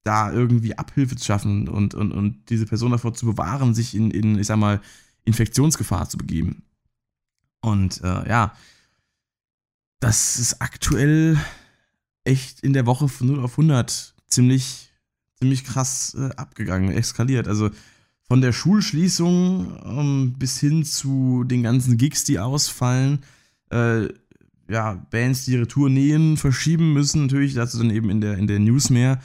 [0.06, 4.12] da irgendwie Abhilfe zu schaffen und, und, und diese Person davor zu bewahren, sich in,
[4.12, 4.80] in ich sag mal,
[5.24, 6.62] Infektionsgefahr zu begeben.
[7.60, 8.54] Und äh, ja,
[9.98, 11.36] das ist aktuell
[12.22, 14.92] echt in der Woche von 0 auf 100 ziemlich,
[15.40, 17.48] ziemlich krass äh, abgegangen, eskaliert.
[17.48, 17.70] Also
[18.28, 23.24] von der Schulschließung ähm, bis hin zu den ganzen Gigs, die ausfallen,
[23.70, 24.08] äh,
[24.68, 28.60] ja, Bands, die ihre Tourneen verschieben müssen, natürlich, dazu dann eben in der, in der
[28.60, 29.20] News mehr.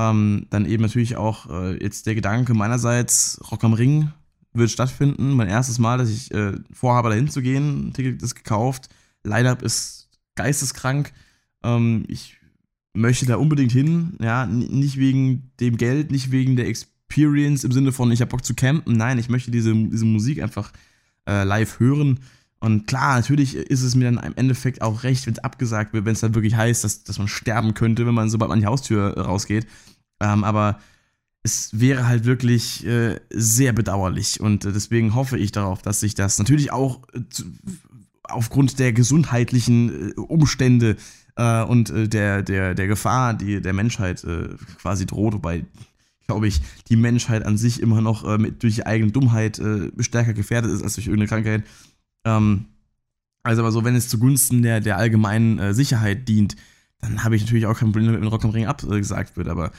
[0.00, 4.10] Ähm, dann eben natürlich auch äh, jetzt der Gedanke meinerseits, Rock am Ring
[4.52, 5.32] wird stattfinden.
[5.32, 7.92] Mein erstes Mal, dass ich äh, vorhabe, dahin zu gehen.
[7.92, 8.88] Ticket ist gekauft.
[9.24, 11.12] Line-Up ist geisteskrank.
[11.62, 12.38] Ähm, ich
[12.94, 14.16] möchte da unbedingt hin.
[14.20, 18.44] Ja, nicht wegen dem Geld, nicht wegen der Experience im Sinne von, ich habe Bock
[18.44, 18.96] zu campen.
[18.96, 20.72] Nein, ich möchte diese, diese Musik einfach
[21.28, 22.20] äh, live hören.
[22.60, 26.04] Und klar, natürlich ist es mir dann im Endeffekt auch recht, wenn es abgesagt wird,
[26.04, 28.66] wenn es dann wirklich heißt, dass, dass man sterben könnte, wenn man sobald man die
[28.66, 29.66] Haustür rausgeht.
[30.20, 30.78] Ähm, aber
[31.42, 36.14] es wäre halt wirklich äh, sehr bedauerlich und äh, deswegen hoffe ich darauf, dass sich
[36.14, 37.20] das natürlich auch äh,
[38.24, 40.96] aufgrund der gesundheitlichen äh, Umstände
[41.36, 44.24] äh, und äh, der, der, der Gefahr, die der Menschheit
[44.78, 45.64] quasi droht, wobei,
[46.26, 49.60] glaube ich, die Menschheit an sich immer noch mit, durch die eigene Dummheit
[49.98, 51.64] stärker gefährdet ist als durch irgendeine Krankheit.
[52.24, 52.66] Ähm,
[53.42, 56.56] also aber so, wenn es zugunsten der, der allgemeinen Sicherheit dient,
[57.00, 59.72] dann habe ich natürlich auch kein Problem, wenn Rock am Ring abgesagt wird, aber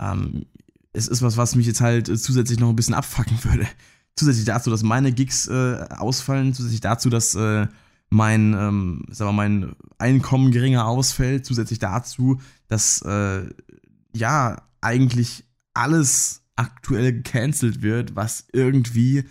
[0.00, 0.46] ähm,
[0.92, 3.66] es ist was, was mich jetzt halt äh, zusätzlich noch ein bisschen abfacken würde.
[4.16, 7.66] Zusätzlich dazu, dass meine Gigs äh, ausfallen, zusätzlich dazu, dass äh,
[8.10, 13.48] mein, ähm, sag mal, mein Einkommen geringer ausfällt, zusätzlich dazu, dass äh,
[14.14, 19.24] ja eigentlich alles aktuell gecancelt wird, was irgendwie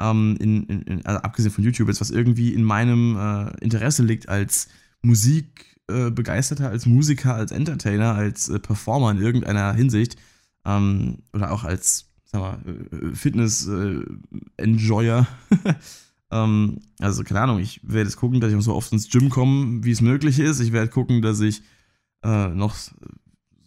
[0.00, 4.28] ähm, in, in, also abgesehen von YouTube jetzt, was irgendwie in meinem äh, Interesse liegt
[4.28, 4.68] als
[5.02, 10.16] Musikbegeisterter, äh, als Musiker, als Entertainer, als äh, Performer in irgendeiner Hinsicht
[10.64, 15.26] ähm, oder auch als sag mal, äh, Fitness-Enjoyer.
[15.64, 15.74] Äh,
[16.30, 19.82] ähm, also, keine Ahnung, ich werde jetzt gucken, dass ich so oft ins Gym komme,
[19.84, 20.60] wie es möglich ist.
[20.60, 21.62] Ich werde gucken, dass ich
[22.22, 22.76] äh, noch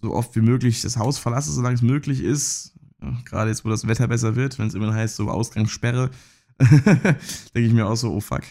[0.02, 2.73] so oft wie möglich das Haus verlasse, solange es möglich ist.
[3.26, 6.10] Gerade jetzt, wo das Wetter besser wird, wenn es immer heißt, so Ausgangssperre,
[6.60, 8.44] denke ich mir auch so, oh fuck.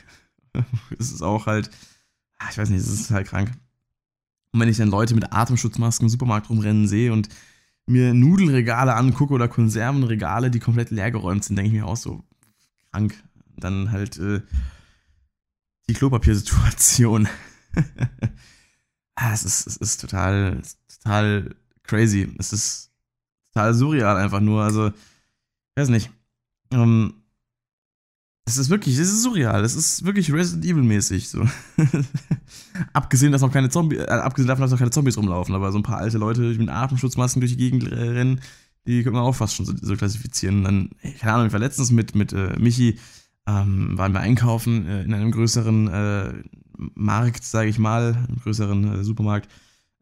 [0.99, 1.71] Es ist auch halt,
[2.39, 3.53] ah, ich weiß nicht, es ist halt krank.
[4.53, 7.29] Und wenn ich dann Leute mit Atemschutzmasken im Supermarkt rumrennen sehe und
[7.87, 12.23] mir Nudelregale angucke oder Konservenregale, die komplett leergeräumt sind, denke ich mir auch so,
[12.91, 13.15] krank.
[13.57, 14.41] Dann halt äh,
[15.89, 17.29] die Klopapiersituation.
[19.15, 20.63] ah, es, ist, es ist total,
[21.03, 22.29] total crazy.
[22.39, 22.92] Es ist
[23.53, 24.63] total surreal einfach nur.
[24.63, 26.11] Also, ich weiß nicht.
[26.73, 27.15] Ähm,
[28.45, 29.65] es ist wirklich, es ist surreal.
[29.65, 31.29] Es ist wirklich Resident Evil-mäßig.
[31.29, 31.47] So.
[32.93, 35.79] abgesehen, dass noch keine Zombies, äh, abgesehen davon, dass noch keine Zombies rumlaufen, aber so
[35.79, 38.41] ein paar alte Leute mit Atemschutzmasken durch die Gegend rennen,
[38.87, 40.65] die können wir auch fast schon so, so klassifizieren.
[40.65, 42.99] dann, keine Ahnung, ich war letztens mit, mit äh, Michi,
[43.47, 46.33] ähm, waren wir einkaufen äh, in einem größeren äh,
[46.95, 49.49] Markt, sage ich mal, einem größeren äh, Supermarkt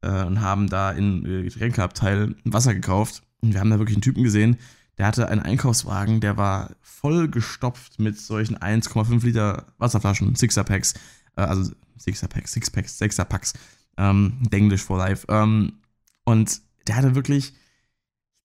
[0.02, 3.22] äh, und haben da in Getränkeabteil Wasser gekauft.
[3.40, 4.58] Und wir haben da wirklich einen Typen gesehen,
[4.98, 10.94] der hatte einen Einkaufswagen, der war voll gestopft mit solchen 1,5 Liter Wasserflaschen, Sixer-Packs,
[11.36, 13.54] äh, also Sixer-Packs, Sixpacks, Sechser-Packs,
[13.96, 15.26] ähm, English for Life.
[15.30, 15.80] Ähm,
[16.24, 17.54] und der hatte wirklich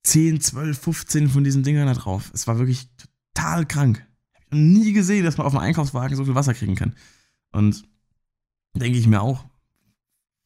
[0.04, 2.32] 10, 12, 15 von diesen Dingern da drauf.
[2.34, 2.88] Es war wirklich
[3.34, 4.06] total krank.
[4.34, 6.96] Ich habe nie gesehen, dass man auf einem Einkaufswagen so viel Wasser kriegen kann.
[7.52, 7.84] Und
[8.76, 9.44] denke ich mir auch,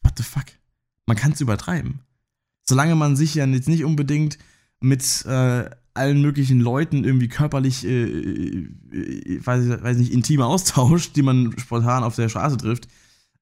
[0.02, 0.46] what the fuck?
[1.06, 2.02] Man kann es übertreiben.
[2.70, 4.38] Solange man sich ja jetzt nicht unbedingt
[4.80, 11.24] mit äh, allen möglichen Leuten irgendwie körperlich, äh, äh, weiß, weiß nicht, intimer austauscht, die
[11.24, 12.88] man spontan auf der Straße trifft,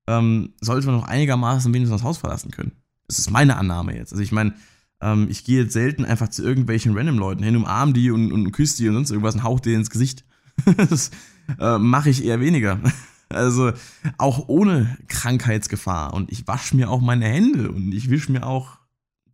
[0.07, 2.71] ähm, sollte man noch einigermaßen wenigstens das Haus verlassen können.
[3.07, 4.13] Das ist meine Annahme jetzt.
[4.13, 4.53] Also ich meine,
[5.01, 8.51] ähm, ich gehe jetzt selten einfach zu irgendwelchen random Leuten hin, umarm die und, und
[8.51, 10.25] küsse die und sonst irgendwas und hauch dir ins Gesicht.
[10.77, 11.11] das
[11.59, 12.79] äh, mache ich eher weniger.
[13.29, 13.73] Also
[14.17, 16.13] auch ohne Krankheitsgefahr.
[16.13, 18.76] Und ich wasche mir auch meine Hände und ich wische mir auch,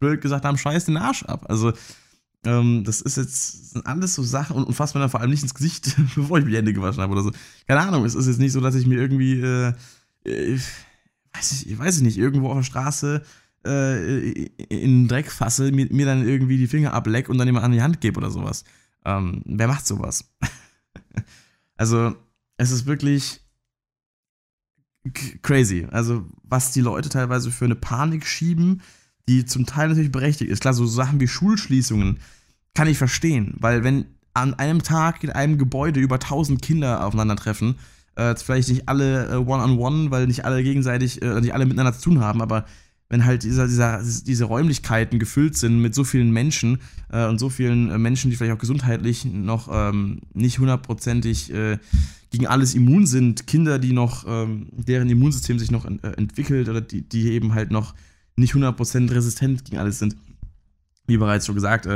[0.04, 1.46] blöd gesagt, am Scheiß den Arsch ab.
[1.50, 1.74] Also
[2.46, 5.30] ähm, das ist jetzt sind alles so Sachen und, und fasst mir dann vor allem
[5.30, 7.32] nicht ins Gesicht, bevor ich mir die Hände gewaschen habe oder so.
[7.68, 9.74] Keine Ahnung, es ist jetzt nicht so, dass ich mir irgendwie, äh,
[10.26, 10.60] äh,
[11.34, 13.24] weiß ich, ich weiß nicht, irgendwo auf der Straße
[13.66, 17.66] äh, in den Dreck fasse, mir, mir, dann irgendwie die Finger ableck und dann jemand
[17.66, 18.66] an die Hand gebe oder sowas.
[19.06, 20.26] Ähm, wer macht sowas?
[21.78, 22.16] also,
[22.58, 23.40] es ist wirklich
[25.42, 25.88] crazy.
[25.92, 28.82] Also, was die Leute teilweise für eine Panik schieben,
[29.28, 30.62] die zum Teil natürlich berechtigt ist.
[30.62, 32.20] Klar, so Sachen wie Schulschließungen
[32.74, 37.76] kann ich verstehen, weil wenn an einem Tag in einem Gebäude über 1000 Kinder aufeinandertreffen,
[38.16, 41.66] äh, vielleicht nicht alle äh, one-on-one, -on -one, weil nicht alle gegenseitig, äh, nicht alle
[41.66, 42.66] miteinander zu tun haben, aber
[43.10, 46.80] wenn halt dieser, dieser, diese Räumlichkeiten gefüllt sind mit so vielen Menschen
[47.12, 51.78] äh, und so vielen äh, Menschen, die vielleicht auch gesundheitlich noch ähm, nicht hundertprozentig äh,
[52.32, 56.82] gegen alles immun sind, Kinder, die noch, ähm, deren Immunsystem sich noch ent entwickelt oder
[56.82, 57.94] die, die eben halt noch
[58.36, 60.16] nicht 100% resistent gegen alles sind,
[61.06, 61.88] wie bereits schon gesagt,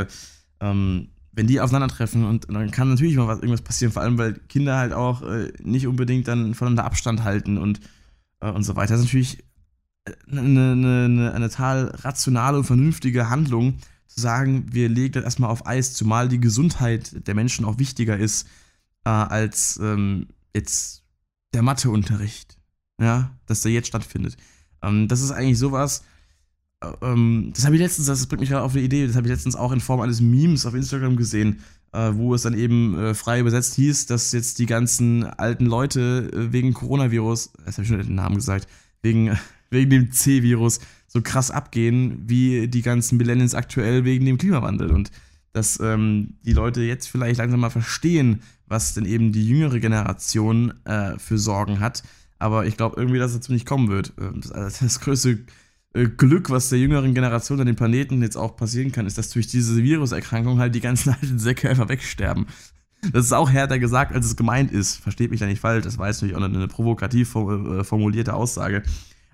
[0.60, 4.34] ähm, wenn die aufeinandertreffen und, dann kann natürlich mal was, irgendwas passieren, vor allem weil
[4.34, 7.80] Kinder halt auch äh, nicht unbedingt dann voneinander Abstand halten und,
[8.40, 8.94] äh, und so weiter.
[8.94, 9.44] Das ist natürlich
[10.32, 15.52] eine, eine, eine, eine total rationale und vernünftige Handlung, zu sagen, wir legen das erstmal
[15.52, 18.48] auf Eis, zumal die Gesundheit der Menschen auch wichtiger ist
[19.06, 21.04] äh, als ähm, jetzt
[21.54, 22.58] der Matheunterricht,
[23.00, 24.38] ja, dass der jetzt stattfindet.
[24.82, 26.04] Ähm, das ist eigentlich sowas,
[27.02, 29.34] ähm, das habe ich letztens, das bringt mich gerade auf eine Idee, das habe ich
[29.34, 31.60] letztens auch in Form eines Memes auf Instagram gesehen,
[31.92, 36.30] äh, wo es dann eben äh, frei übersetzt hieß, dass jetzt die ganzen alten Leute
[36.34, 38.68] äh, wegen Coronavirus, jetzt habe ich schon den Namen gesagt,
[39.02, 39.38] wegen,
[39.70, 44.92] wegen dem C-Virus so krass abgehen, wie die ganzen Millennials aktuell wegen dem Klimawandel.
[44.92, 45.12] Und
[45.54, 50.74] dass ähm, die Leute jetzt vielleicht langsam mal verstehen, was denn eben die jüngere Generation
[50.86, 52.04] äh, für Sorgen hat.
[52.38, 54.14] Aber ich glaube irgendwie, dass es dazu nicht kommen wird.
[54.20, 55.38] Ähm, das, das größte äh,
[55.94, 59.48] Glück, was der jüngeren Generation an den Planeten jetzt auch passieren kann, ist, dass durch
[59.48, 62.48] diese Viruserkrankung halt die ganzen alten Säcke einfach wegsterben.
[63.14, 64.98] Das ist auch härter gesagt, als es gemeint ist.
[64.98, 68.84] Versteht mich da nicht falsch, das war jetzt natürlich auch eine provokativ äh, formulierte Aussage.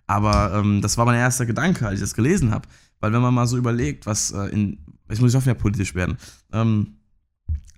[0.06, 2.68] Aber ähm, das war mein erster Gedanke, als ich das gelesen habe.
[3.00, 5.96] Weil wenn man mal so überlegt, was äh, in, jetzt muss ich auch wieder politisch
[5.96, 6.18] werden,
[6.52, 6.98] ähm,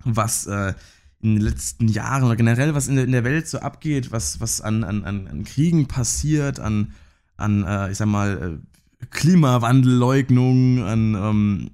[0.04, 0.74] was äh,
[1.20, 4.40] in den letzten Jahren oder generell was in der, in der Welt so abgeht, was,
[4.40, 6.92] was an, an, an Kriegen passiert, an,
[7.36, 11.70] an äh, ich sag mal, äh, Klimawandelleugnung, an ähm,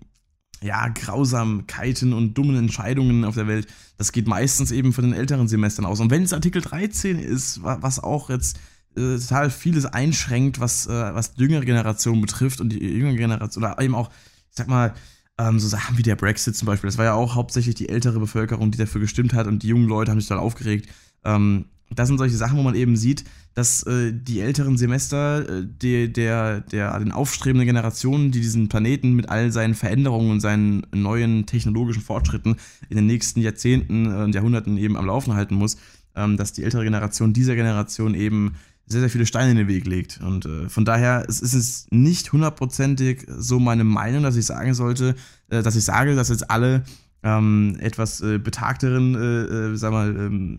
[0.62, 5.48] ja, Grausamkeiten und dummen Entscheidungen auf der Welt, das geht meistens eben von den älteren
[5.48, 6.00] Semestern aus.
[6.00, 8.58] Und wenn es Artikel 13 ist, was auch jetzt
[8.96, 13.64] äh, total vieles einschränkt, was, äh, was die jüngere Generation betrifft und die jüngere Generation,
[13.64, 14.10] oder eben auch,
[14.50, 14.94] ich sag mal,
[15.38, 18.20] ähm, so Sachen wie der Brexit zum Beispiel, das war ja auch hauptsächlich die ältere
[18.20, 20.88] Bevölkerung, die dafür gestimmt hat und die jungen Leute haben sich dann aufgeregt.
[21.24, 23.24] Ähm, das sind solche Sachen, wo man eben sieht,
[23.54, 29.14] dass äh, die älteren Semester äh, der, der, der, den aufstrebenden Generationen, die diesen Planeten
[29.14, 32.56] mit all seinen Veränderungen und seinen neuen technologischen Fortschritten
[32.88, 35.76] in den nächsten Jahrzehnten und Jahrhunderten eben am Laufen halten muss,
[36.16, 38.54] ähm, dass die ältere Generation dieser Generation eben
[38.86, 40.20] sehr, sehr viele Steine in den Weg legt.
[40.22, 44.74] Und äh, von daher es ist es nicht hundertprozentig so meine Meinung, dass ich sagen
[44.74, 45.14] sollte,
[45.50, 46.84] äh, dass ich sage, dass jetzt alle
[47.22, 50.58] ähm, etwas äh, betagteren, äh, äh, sag mal, ähm,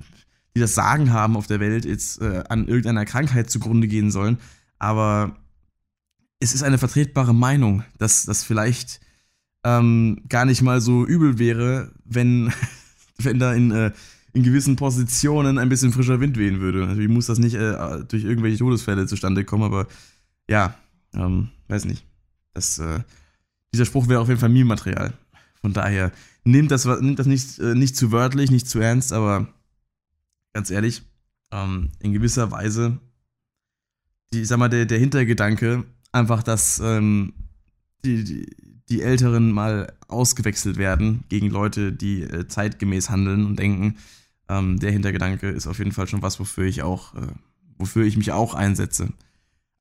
[0.55, 4.37] die das Sagen haben auf der Welt, jetzt äh, an irgendeiner Krankheit zugrunde gehen sollen.
[4.79, 5.35] Aber
[6.39, 8.99] es ist eine vertretbare Meinung, dass das vielleicht
[9.63, 12.51] ähm, gar nicht mal so übel wäre, wenn,
[13.17, 13.91] wenn da in, äh,
[14.33, 16.85] in gewissen Positionen ein bisschen frischer Wind wehen würde.
[16.85, 19.87] Natürlich muss das nicht äh, durch irgendwelche Todesfälle zustande kommen, aber
[20.49, 20.75] ja,
[21.13, 22.05] ähm, weiß nicht.
[22.53, 22.99] Das, äh,
[23.73, 25.13] dieser Spruch wäre auf jeden Fall Meme-Material.
[25.61, 26.11] Von daher,
[26.43, 29.47] nehmt das, nehmt das nicht, äh, nicht zu wörtlich, nicht zu ernst, aber
[30.53, 31.03] ganz ehrlich,
[31.51, 32.99] ähm, in gewisser Weise,
[34.31, 37.33] die, ich sag mal, der, der Hintergedanke, einfach, dass ähm,
[38.05, 38.55] die, die,
[38.89, 43.97] die, Älteren mal ausgewechselt werden gegen Leute, die äh, zeitgemäß handeln und denken,
[44.49, 47.27] ähm, der Hintergedanke ist auf jeden Fall schon was, wofür ich auch, äh,
[47.77, 49.09] wofür ich mich auch einsetze.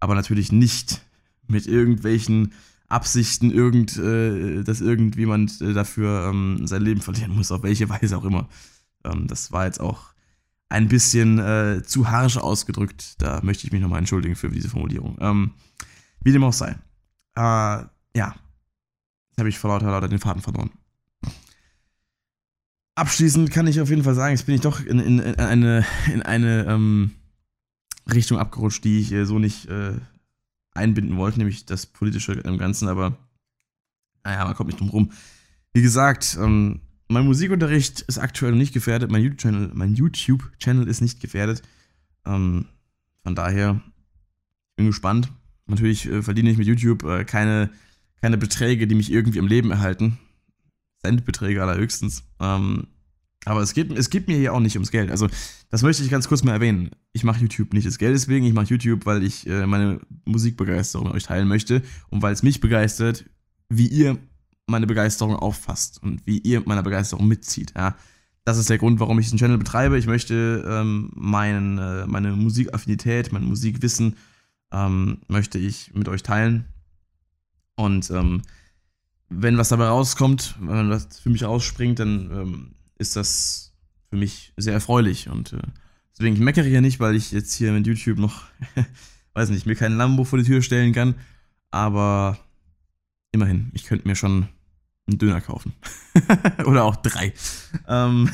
[0.01, 1.03] Aber natürlich nicht
[1.47, 2.53] mit irgendwelchen
[2.89, 8.17] Absichten, irgend, äh, dass irgendjemand äh, dafür ähm, sein Leben verlieren muss, auf welche Weise
[8.19, 8.49] auch immer.
[9.05, 10.12] Ähm, das war jetzt auch
[10.73, 13.21] ein bisschen äh, zu harsch ausgedrückt.
[13.23, 15.19] Da möchte ich mich nochmal entschuldigen für diese Formulierung.
[15.21, 15.53] Ähm,
[16.25, 16.71] wie dem auch sei.
[17.37, 17.41] Äh,
[18.17, 18.35] ja.
[19.29, 20.71] Jetzt habe ich vor lauter, lauter den Faden verloren.
[22.95, 25.85] Abschließend kann ich auf jeden Fall sagen, jetzt bin ich doch in, in, in eine,
[26.13, 27.13] in eine ähm,
[28.13, 29.95] Richtung abgerutscht, die ich äh, so nicht äh,
[30.75, 33.17] einbinden wollte, nämlich das Politische im Ganzen, aber
[34.25, 35.13] naja, man kommt nicht drum rum.
[35.73, 36.81] Wie gesagt, ähm,
[37.13, 39.11] mein Musikunterricht ist aktuell nicht gefährdet.
[39.11, 40.51] Mein YouTube-Channel YouTube
[40.89, 41.63] ist nicht gefährdet.
[42.25, 42.67] Ähm,
[43.23, 43.81] von daher
[44.77, 45.31] bin gespannt.
[45.67, 47.71] Natürlich äh, verdiene ich mit YouTube äh, keine,
[48.21, 50.19] keine Beträge, die mich irgendwie im Leben erhalten.
[51.05, 52.25] Centbeträge allerhöchstens.
[52.41, 52.89] Ähm,
[53.45, 55.11] Aber es geht, es geht mir hier auch nicht ums Geld.
[55.11, 55.29] Also,
[55.71, 56.91] das möchte ich ganz kurz mal erwähnen.
[57.13, 61.07] Ich mache YouTube nicht des Geldes wegen, ich mache YouTube, weil ich äh, meine Musikbegeisterung
[61.07, 63.25] mit euch teilen möchte und weil es mich begeistert,
[63.69, 64.19] wie ihr
[64.73, 67.73] meine Begeisterung auffasst und wie ihr meiner Begeisterung mitzieht.
[67.77, 67.95] Ja.
[68.45, 69.97] Das ist der Grund, warum ich diesen Channel betreibe.
[69.99, 74.17] Ich möchte ähm, meinen, äh, meine Musikaffinität, mein Musikwissen
[74.73, 76.65] ähm, möchte ich mit euch teilen.
[77.77, 78.43] Und ähm,
[79.29, 83.75] wenn was dabei rauskommt, wenn was für mich rausspringt, dann ähm, ist das
[84.11, 85.29] für mich sehr erfreulich.
[85.29, 85.63] Und äh,
[86.13, 88.43] deswegen meckere ich ja nicht, weil ich jetzt hier mit YouTube noch,
[89.35, 91.15] weiß nicht, mir keinen Lambo vor die Tür stellen kann.
[91.71, 92.39] Aber
[93.31, 94.49] immerhin, ich könnte mir schon
[95.07, 95.73] einen Döner kaufen.
[96.67, 97.33] oder auch drei.
[97.89, 98.31] Ähm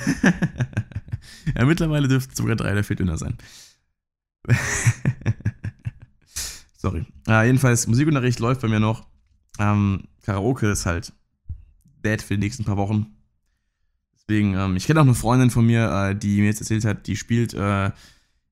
[1.57, 3.37] ja, mittlerweile dürften sogar drei oder vier Döner sein.
[6.77, 7.07] Sorry.
[7.27, 9.07] Ja, jedenfalls, Musikunterricht läuft bei mir noch.
[9.59, 11.13] Ähm, Karaoke ist halt
[12.05, 13.07] dead für die nächsten paar Wochen.
[14.15, 17.07] Deswegen, ähm, ich kenne auch eine Freundin von mir, äh, die mir jetzt erzählt hat,
[17.07, 17.91] die spielt äh,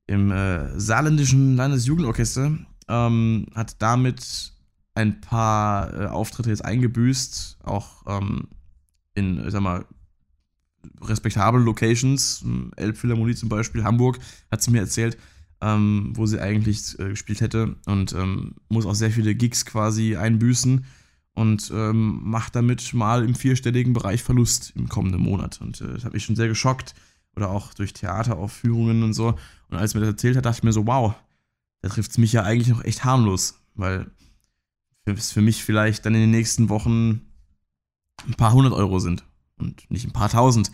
[0.07, 4.55] im äh, saarländischen Landesjugendorchester, ähm, hat damit
[4.97, 8.49] ein paar äh, Auftritte jetzt eingebüßt, auch ähm,
[9.15, 9.85] in, sag mal,
[11.01, 12.45] respektablen Locations,
[12.77, 14.19] Elbphilharmonie zum Beispiel, Hamburg,
[14.51, 15.19] hat sie mir erzählt,
[15.61, 20.17] ähm, wo sie eigentlich äh, gespielt hätte und ähm, muss auch sehr viele Gigs quasi
[20.17, 20.85] einbüßen
[21.35, 25.61] und ähm, macht damit mal im vierstelligen Bereich Verlust im kommenden Monat.
[25.61, 26.95] Und äh, das hat mich schon sehr geschockt.
[27.37, 29.35] Oder auch durch Theateraufführungen und so.
[29.69, 31.15] Und als mir das erzählt hat, dachte ich mir so, wow,
[31.83, 33.61] da trifft es mich ja eigentlich noch echt harmlos.
[33.75, 34.11] Weil
[35.15, 37.23] es für mich vielleicht dann in den nächsten Wochen
[38.27, 39.25] ein paar hundert Euro sind.
[39.59, 40.71] Und nicht ein paar tausend,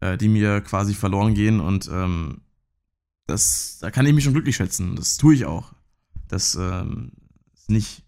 [0.00, 1.60] äh, die mir quasi verloren gehen.
[1.60, 2.42] Und ähm,
[3.26, 4.96] das, da kann ich mich schon glücklich schätzen.
[4.96, 5.72] Das tue ich auch.
[6.28, 7.12] Das ähm,
[7.52, 8.04] ist nicht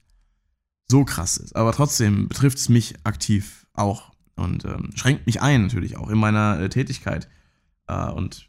[0.89, 1.57] so krass ist.
[1.57, 6.19] Aber trotzdem betrifft es mich aktiv auch und ähm, schränkt mich ein natürlich auch in
[6.19, 7.29] meiner äh, Tätigkeit
[7.87, 8.49] äh, und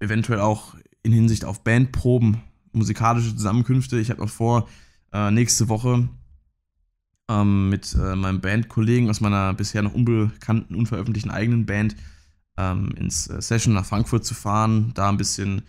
[0.00, 3.98] eventuell auch in Hinsicht auf Bandproben, musikalische Zusammenkünfte.
[3.98, 4.68] Ich habe noch vor,
[5.14, 6.08] äh, nächste Woche
[7.30, 11.96] ähm, mit äh, meinem Bandkollegen aus meiner bisher noch unbekannten, unveröffentlichten eigenen Band
[12.58, 15.62] ähm, ins äh, Session nach Frankfurt zu fahren, da ein bisschen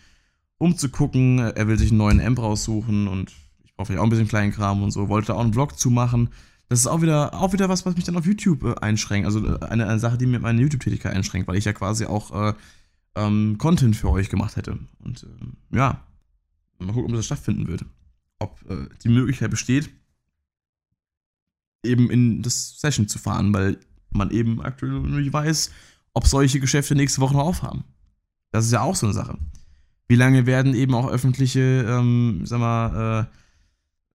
[0.57, 1.39] umzugucken.
[1.39, 3.33] Er will sich einen neuen Amp raussuchen und
[3.75, 6.29] brauche vielleicht auch ein bisschen kleinen Kram und so, wollte auch einen Vlog zu machen.
[6.67, 9.27] Das ist auch wieder, auch wieder was, was mich dann auf YouTube äh, einschränkt.
[9.27, 12.49] Also äh, eine, eine, Sache, die mir meine YouTube-Tätigkeit einschränkt, weil ich ja quasi auch
[12.49, 12.53] äh,
[13.15, 14.79] ähm, Content für euch gemacht hätte.
[14.99, 16.01] Und äh, ja,
[16.79, 17.85] mal gucken, ob das stattfinden wird.
[18.39, 19.89] Ob äh, die Möglichkeit besteht,
[21.83, 25.71] eben in das Session zu fahren, weil man eben aktuell nicht weiß,
[26.13, 27.83] ob solche Geschäfte nächste Woche noch aufhaben.
[28.51, 29.37] Das ist ja auch so eine Sache.
[30.07, 33.27] Wie lange werden eben auch öffentliche, ähm, sag mal,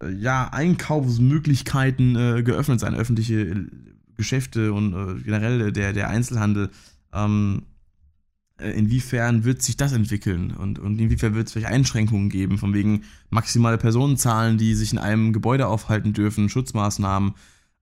[0.00, 3.66] äh, äh, ja, Einkaufsmöglichkeiten äh, geöffnet sein, öffentliche
[4.16, 6.70] Geschäfte und äh, generell der, der Einzelhandel.
[7.12, 7.79] Ähm, äh,
[8.68, 13.04] inwiefern wird sich das entwickeln und, und inwiefern wird es vielleicht Einschränkungen geben, von wegen
[13.30, 17.34] maximale Personenzahlen, die sich in einem Gebäude aufhalten dürfen, Schutzmaßnahmen,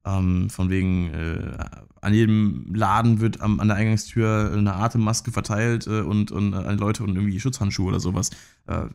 [0.05, 1.59] ähm, von wegen äh,
[2.01, 6.81] an jedem Laden wird am, an der Eingangstür eine Atemmaske verteilt und, und an die
[6.81, 8.31] Leute und irgendwie Schutzhandschuhe oder sowas.
[8.67, 8.89] da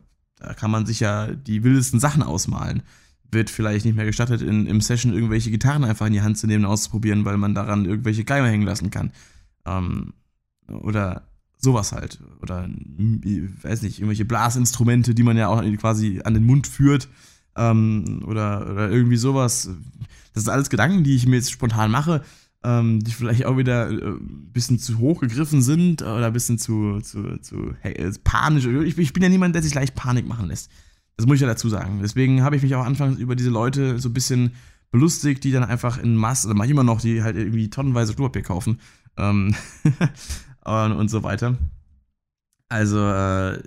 [0.56, 2.82] kann man sich ja die wildesten Sachen ausmalen
[3.34, 6.46] wird vielleicht nicht mehr gestattet, in, im Session irgendwelche Gitarren einfach in die Hand zu
[6.46, 9.12] nehmen und auszuprobieren, weil man daran irgendwelche Geimer hängen lassen kann.
[9.66, 10.14] Ähm,
[10.68, 11.28] oder
[11.64, 12.20] sowas halt.
[12.40, 12.68] Oder,
[13.62, 17.08] weiß nicht, irgendwelche Blasinstrumente, die man ja auch quasi an den Mund führt.
[17.56, 19.70] Ähm, oder, oder irgendwie sowas.
[20.32, 22.22] Das sind alles Gedanken, die ich mir jetzt spontan mache,
[22.64, 26.58] ähm, die vielleicht auch wieder äh, ein bisschen zu hoch gegriffen sind oder ein bisschen
[26.58, 28.66] zu, zu, zu hey, panisch.
[28.66, 30.70] Ich, ich bin ja niemand, der sich leicht Panik machen lässt.
[31.16, 32.00] Das muss ich ja dazu sagen.
[32.02, 34.52] Deswegen habe ich mich auch anfangs über diese Leute so ein bisschen
[34.90, 38.78] belustigt, die dann einfach in Masse, oder manchmal noch, die halt irgendwie tonnenweise Klopapier kaufen
[39.16, 39.54] ähm,
[40.64, 41.56] und so weiter.
[42.68, 43.62] Also, äh,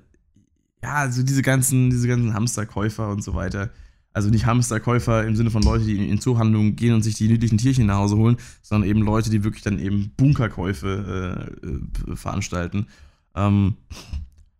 [0.83, 3.69] ja, also diese ganzen, diese ganzen Hamsterkäufer und so weiter.
[4.13, 7.27] Also nicht Hamsterkäufer im Sinne von Leute, die in, in Zoohandlungen gehen und sich die
[7.27, 12.15] niedlichen Tierchen nach Hause holen, sondern eben Leute, die wirklich dann eben Bunkerkäufe äh, äh,
[12.15, 12.87] veranstalten.
[13.35, 13.75] Ähm,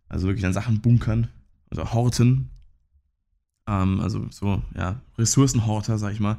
[0.08, 1.28] also wirklich dann Sachen bunkern,
[1.70, 2.50] also horten,
[3.68, 6.38] ähm, also so, ja, Ressourcenhorter, sag ich mal.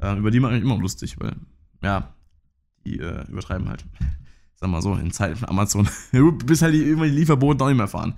[0.00, 1.36] Äh, über die mache ich immer lustig, weil,
[1.82, 2.12] ja,
[2.84, 3.84] die äh, übertreiben halt.
[4.58, 5.88] Sag mal so, in Zeiten von Amazon.
[6.46, 8.14] bis halt die, irgendwann die Lieferboten auch nicht mehr fahren.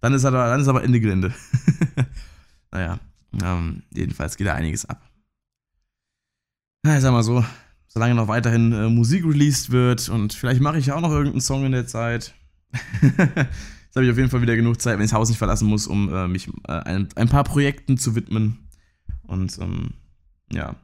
[0.00, 1.34] Dann ist, aber, dann ist aber Ende Gelände.
[2.70, 2.98] naja,
[3.42, 5.02] ähm, jedenfalls geht da einiges ab.
[6.82, 7.44] Na, ich sag mal so,
[7.88, 11.42] solange noch weiterhin äh, Musik released wird und vielleicht mache ich ja auch noch irgendeinen
[11.42, 12.34] Song in der Zeit.
[12.72, 15.66] Jetzt habe ich auf jeden Fall wieder genug Zeit, wenn ich das Haus nicht verlassen
[15.66, 18.68] muss, um äh, mich äh, ein, ein, paar Projekten zu widmen.
[19.24, 19.94] Und ähm,
[20.52, 20.76] ja.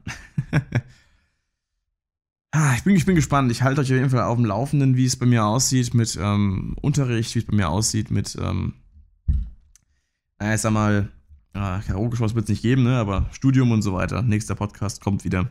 [2.51, 3.51] Ah, ich, bin, ich bin gespannt.
[3.51, 6.17] Ich halte euch auf jeden Fall auf dem Laufenden, wie es bei mir aussieht mit
[6.21, 8.73] ähm, Unterricht, wie es bei mir aussieht mit, ähm,
[10.41, 11.11] ich sag mal,
[11.53, 12.97] äh, Karaoke-Shows wird es nicht geben, ne?
[12.97, 14.21] aber Studium und so weiter.
[14.21, 15.49] Nächster Podcast kommt wieder.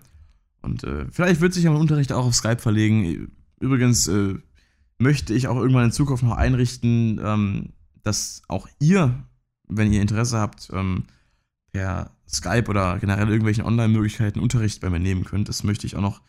[0.63, 3.31] Und äh, vielleicht wird sich ja mein Unterricht auch auf Skype verlegen.
[3.61, 4.35] Übrigens äh,
[4.99, 7.73] möchte ich auch irgendwann in Zukunft noch einrichten, ähm,
[8.03, 9.25] dass auch ihr,
[9.69, 11.05] wenn ihr Interesse habt, ähm,
[11.73, 15.49] per Skype oder generell irgendwelchen Online-Möglichkeiten Unterricht bei mir nehmen könnt.
[15.49, 16.21] Das möchte ich auch noch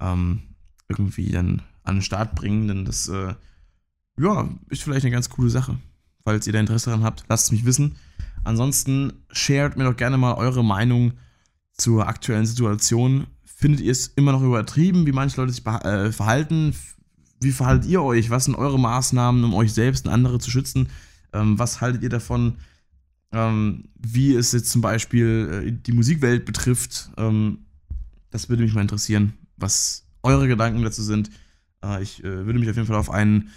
[0.00, 0.42] ähm,
[0.88, 3.34] irgendwie dann an den Start bringen, denn das äh,
[4.18, 5.78] ja, ist vielleicht eine ganz coole Sache.
[6.24, 7.96] Falls ihr da Interesse daran habt, lasst es mich wissen.
[8.44, 11.14] Ansonsten shared mir doch gerne mal eure Meinung
[11.72, 13.26] zur aktuellen Situation.
[13.44, 16.74] Findet ihr es immer noch übertrieben, wie manche Leute sich äh, verhalten?
[17.40, 18.30] Wie verhaltet ihr euch?
[18.30, 20.88] Was sind eure Maßnahmen, um euch selbst und andere zu schützen?
[21.32, 22.54] Ähm, was haltet ihr davon,
[23.32, 27.10] ähm, wie es jetzt zum Beispiel äh, die Musikwelt betrifft?
[27.16, 27.58] Ähm,
[28.30, 31.30] das würde mich mal interessieren, was eure Gedanken dazu sind.
[31.82, 33.50] Äh, ich äh, würde mich auf jeden Fall auf einen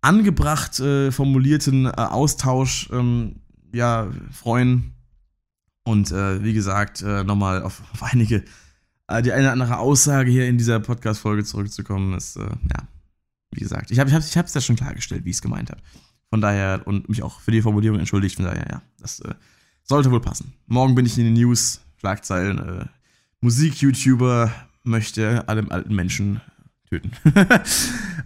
[0.00, 3.36] angebracht äh, formulierten Austausch ähm,
[3.72, 4.94] ja, freuen.
[5.84, 10.78] Und wie gesagt, nochmal auf, auf einige, die eine oder andere Aussage hier in dieser
[10.78, 12.88] Podcast-Folge zurückzukommen, ist, ja,
[13.50, 15.80] wie gesagt, ich habe es ich hab's ja schon klargestellt, wie ich es gemeint habe.
[16.32, 19.34] Von daher, und mich auch für die Formulierung entschuldigt, von daher, ja, das äh,
[19.82, 20.54] sollte wohl passen.
[20.66, 22.86] Morgen bin ich in den News, Schlagzeilen, äh,
[23.42, 24.50] Musik-YouTuber
[24.84, 26.40] möchte alle alten Menschen
[26.90, 27.12] töten.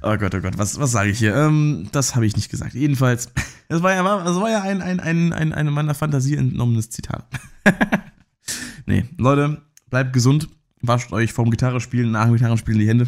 [0.02, 1.34] oh Gott, oh Gott, was, was sage ich hier?
[1.34, 2.74] Ähm, das habe ich nicht gesagt.
[2.74, 3.30] Jedenfalls,
[3.68, 7.26] das war ja, das war ja ein, ein, ein, ein, ein meiner Fantasie entnommenes Zitat.
[8.86, 10.48] nee, Leute, bleibt gesund,
[10.80, 13.06] wascht euch vom Gitarrespielen, nach dem Gitarrespielen die Hände.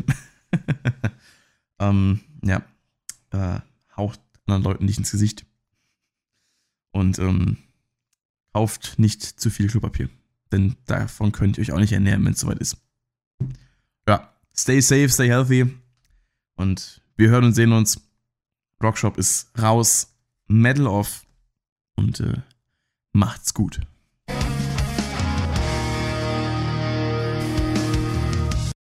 [1.78, 2.62] ähm, ja,
[3.30, 3.60] äh,
[3.96, 5.44] haucht anderen Leuten nicht ins Gesicht.
[6.90, 7.58] Und ähm,
[8.52, 10.08] kauft nicht zu viel Klopapier.
[10.50, 12.78] Denn davon könnt ihr euch auch nicht ernähren, wenn es soweit ist.
[14.58, 15.72] Stay safe, stay healthy.
[16.56, 18.00] Und wir hören und sehen uns.
[18.82, 20.12] Rockshop ist raus.
[20.48, 21.24] Metal off.
[21.94, 22.42] Und äh,
[23.12, 23.80] macht's gut.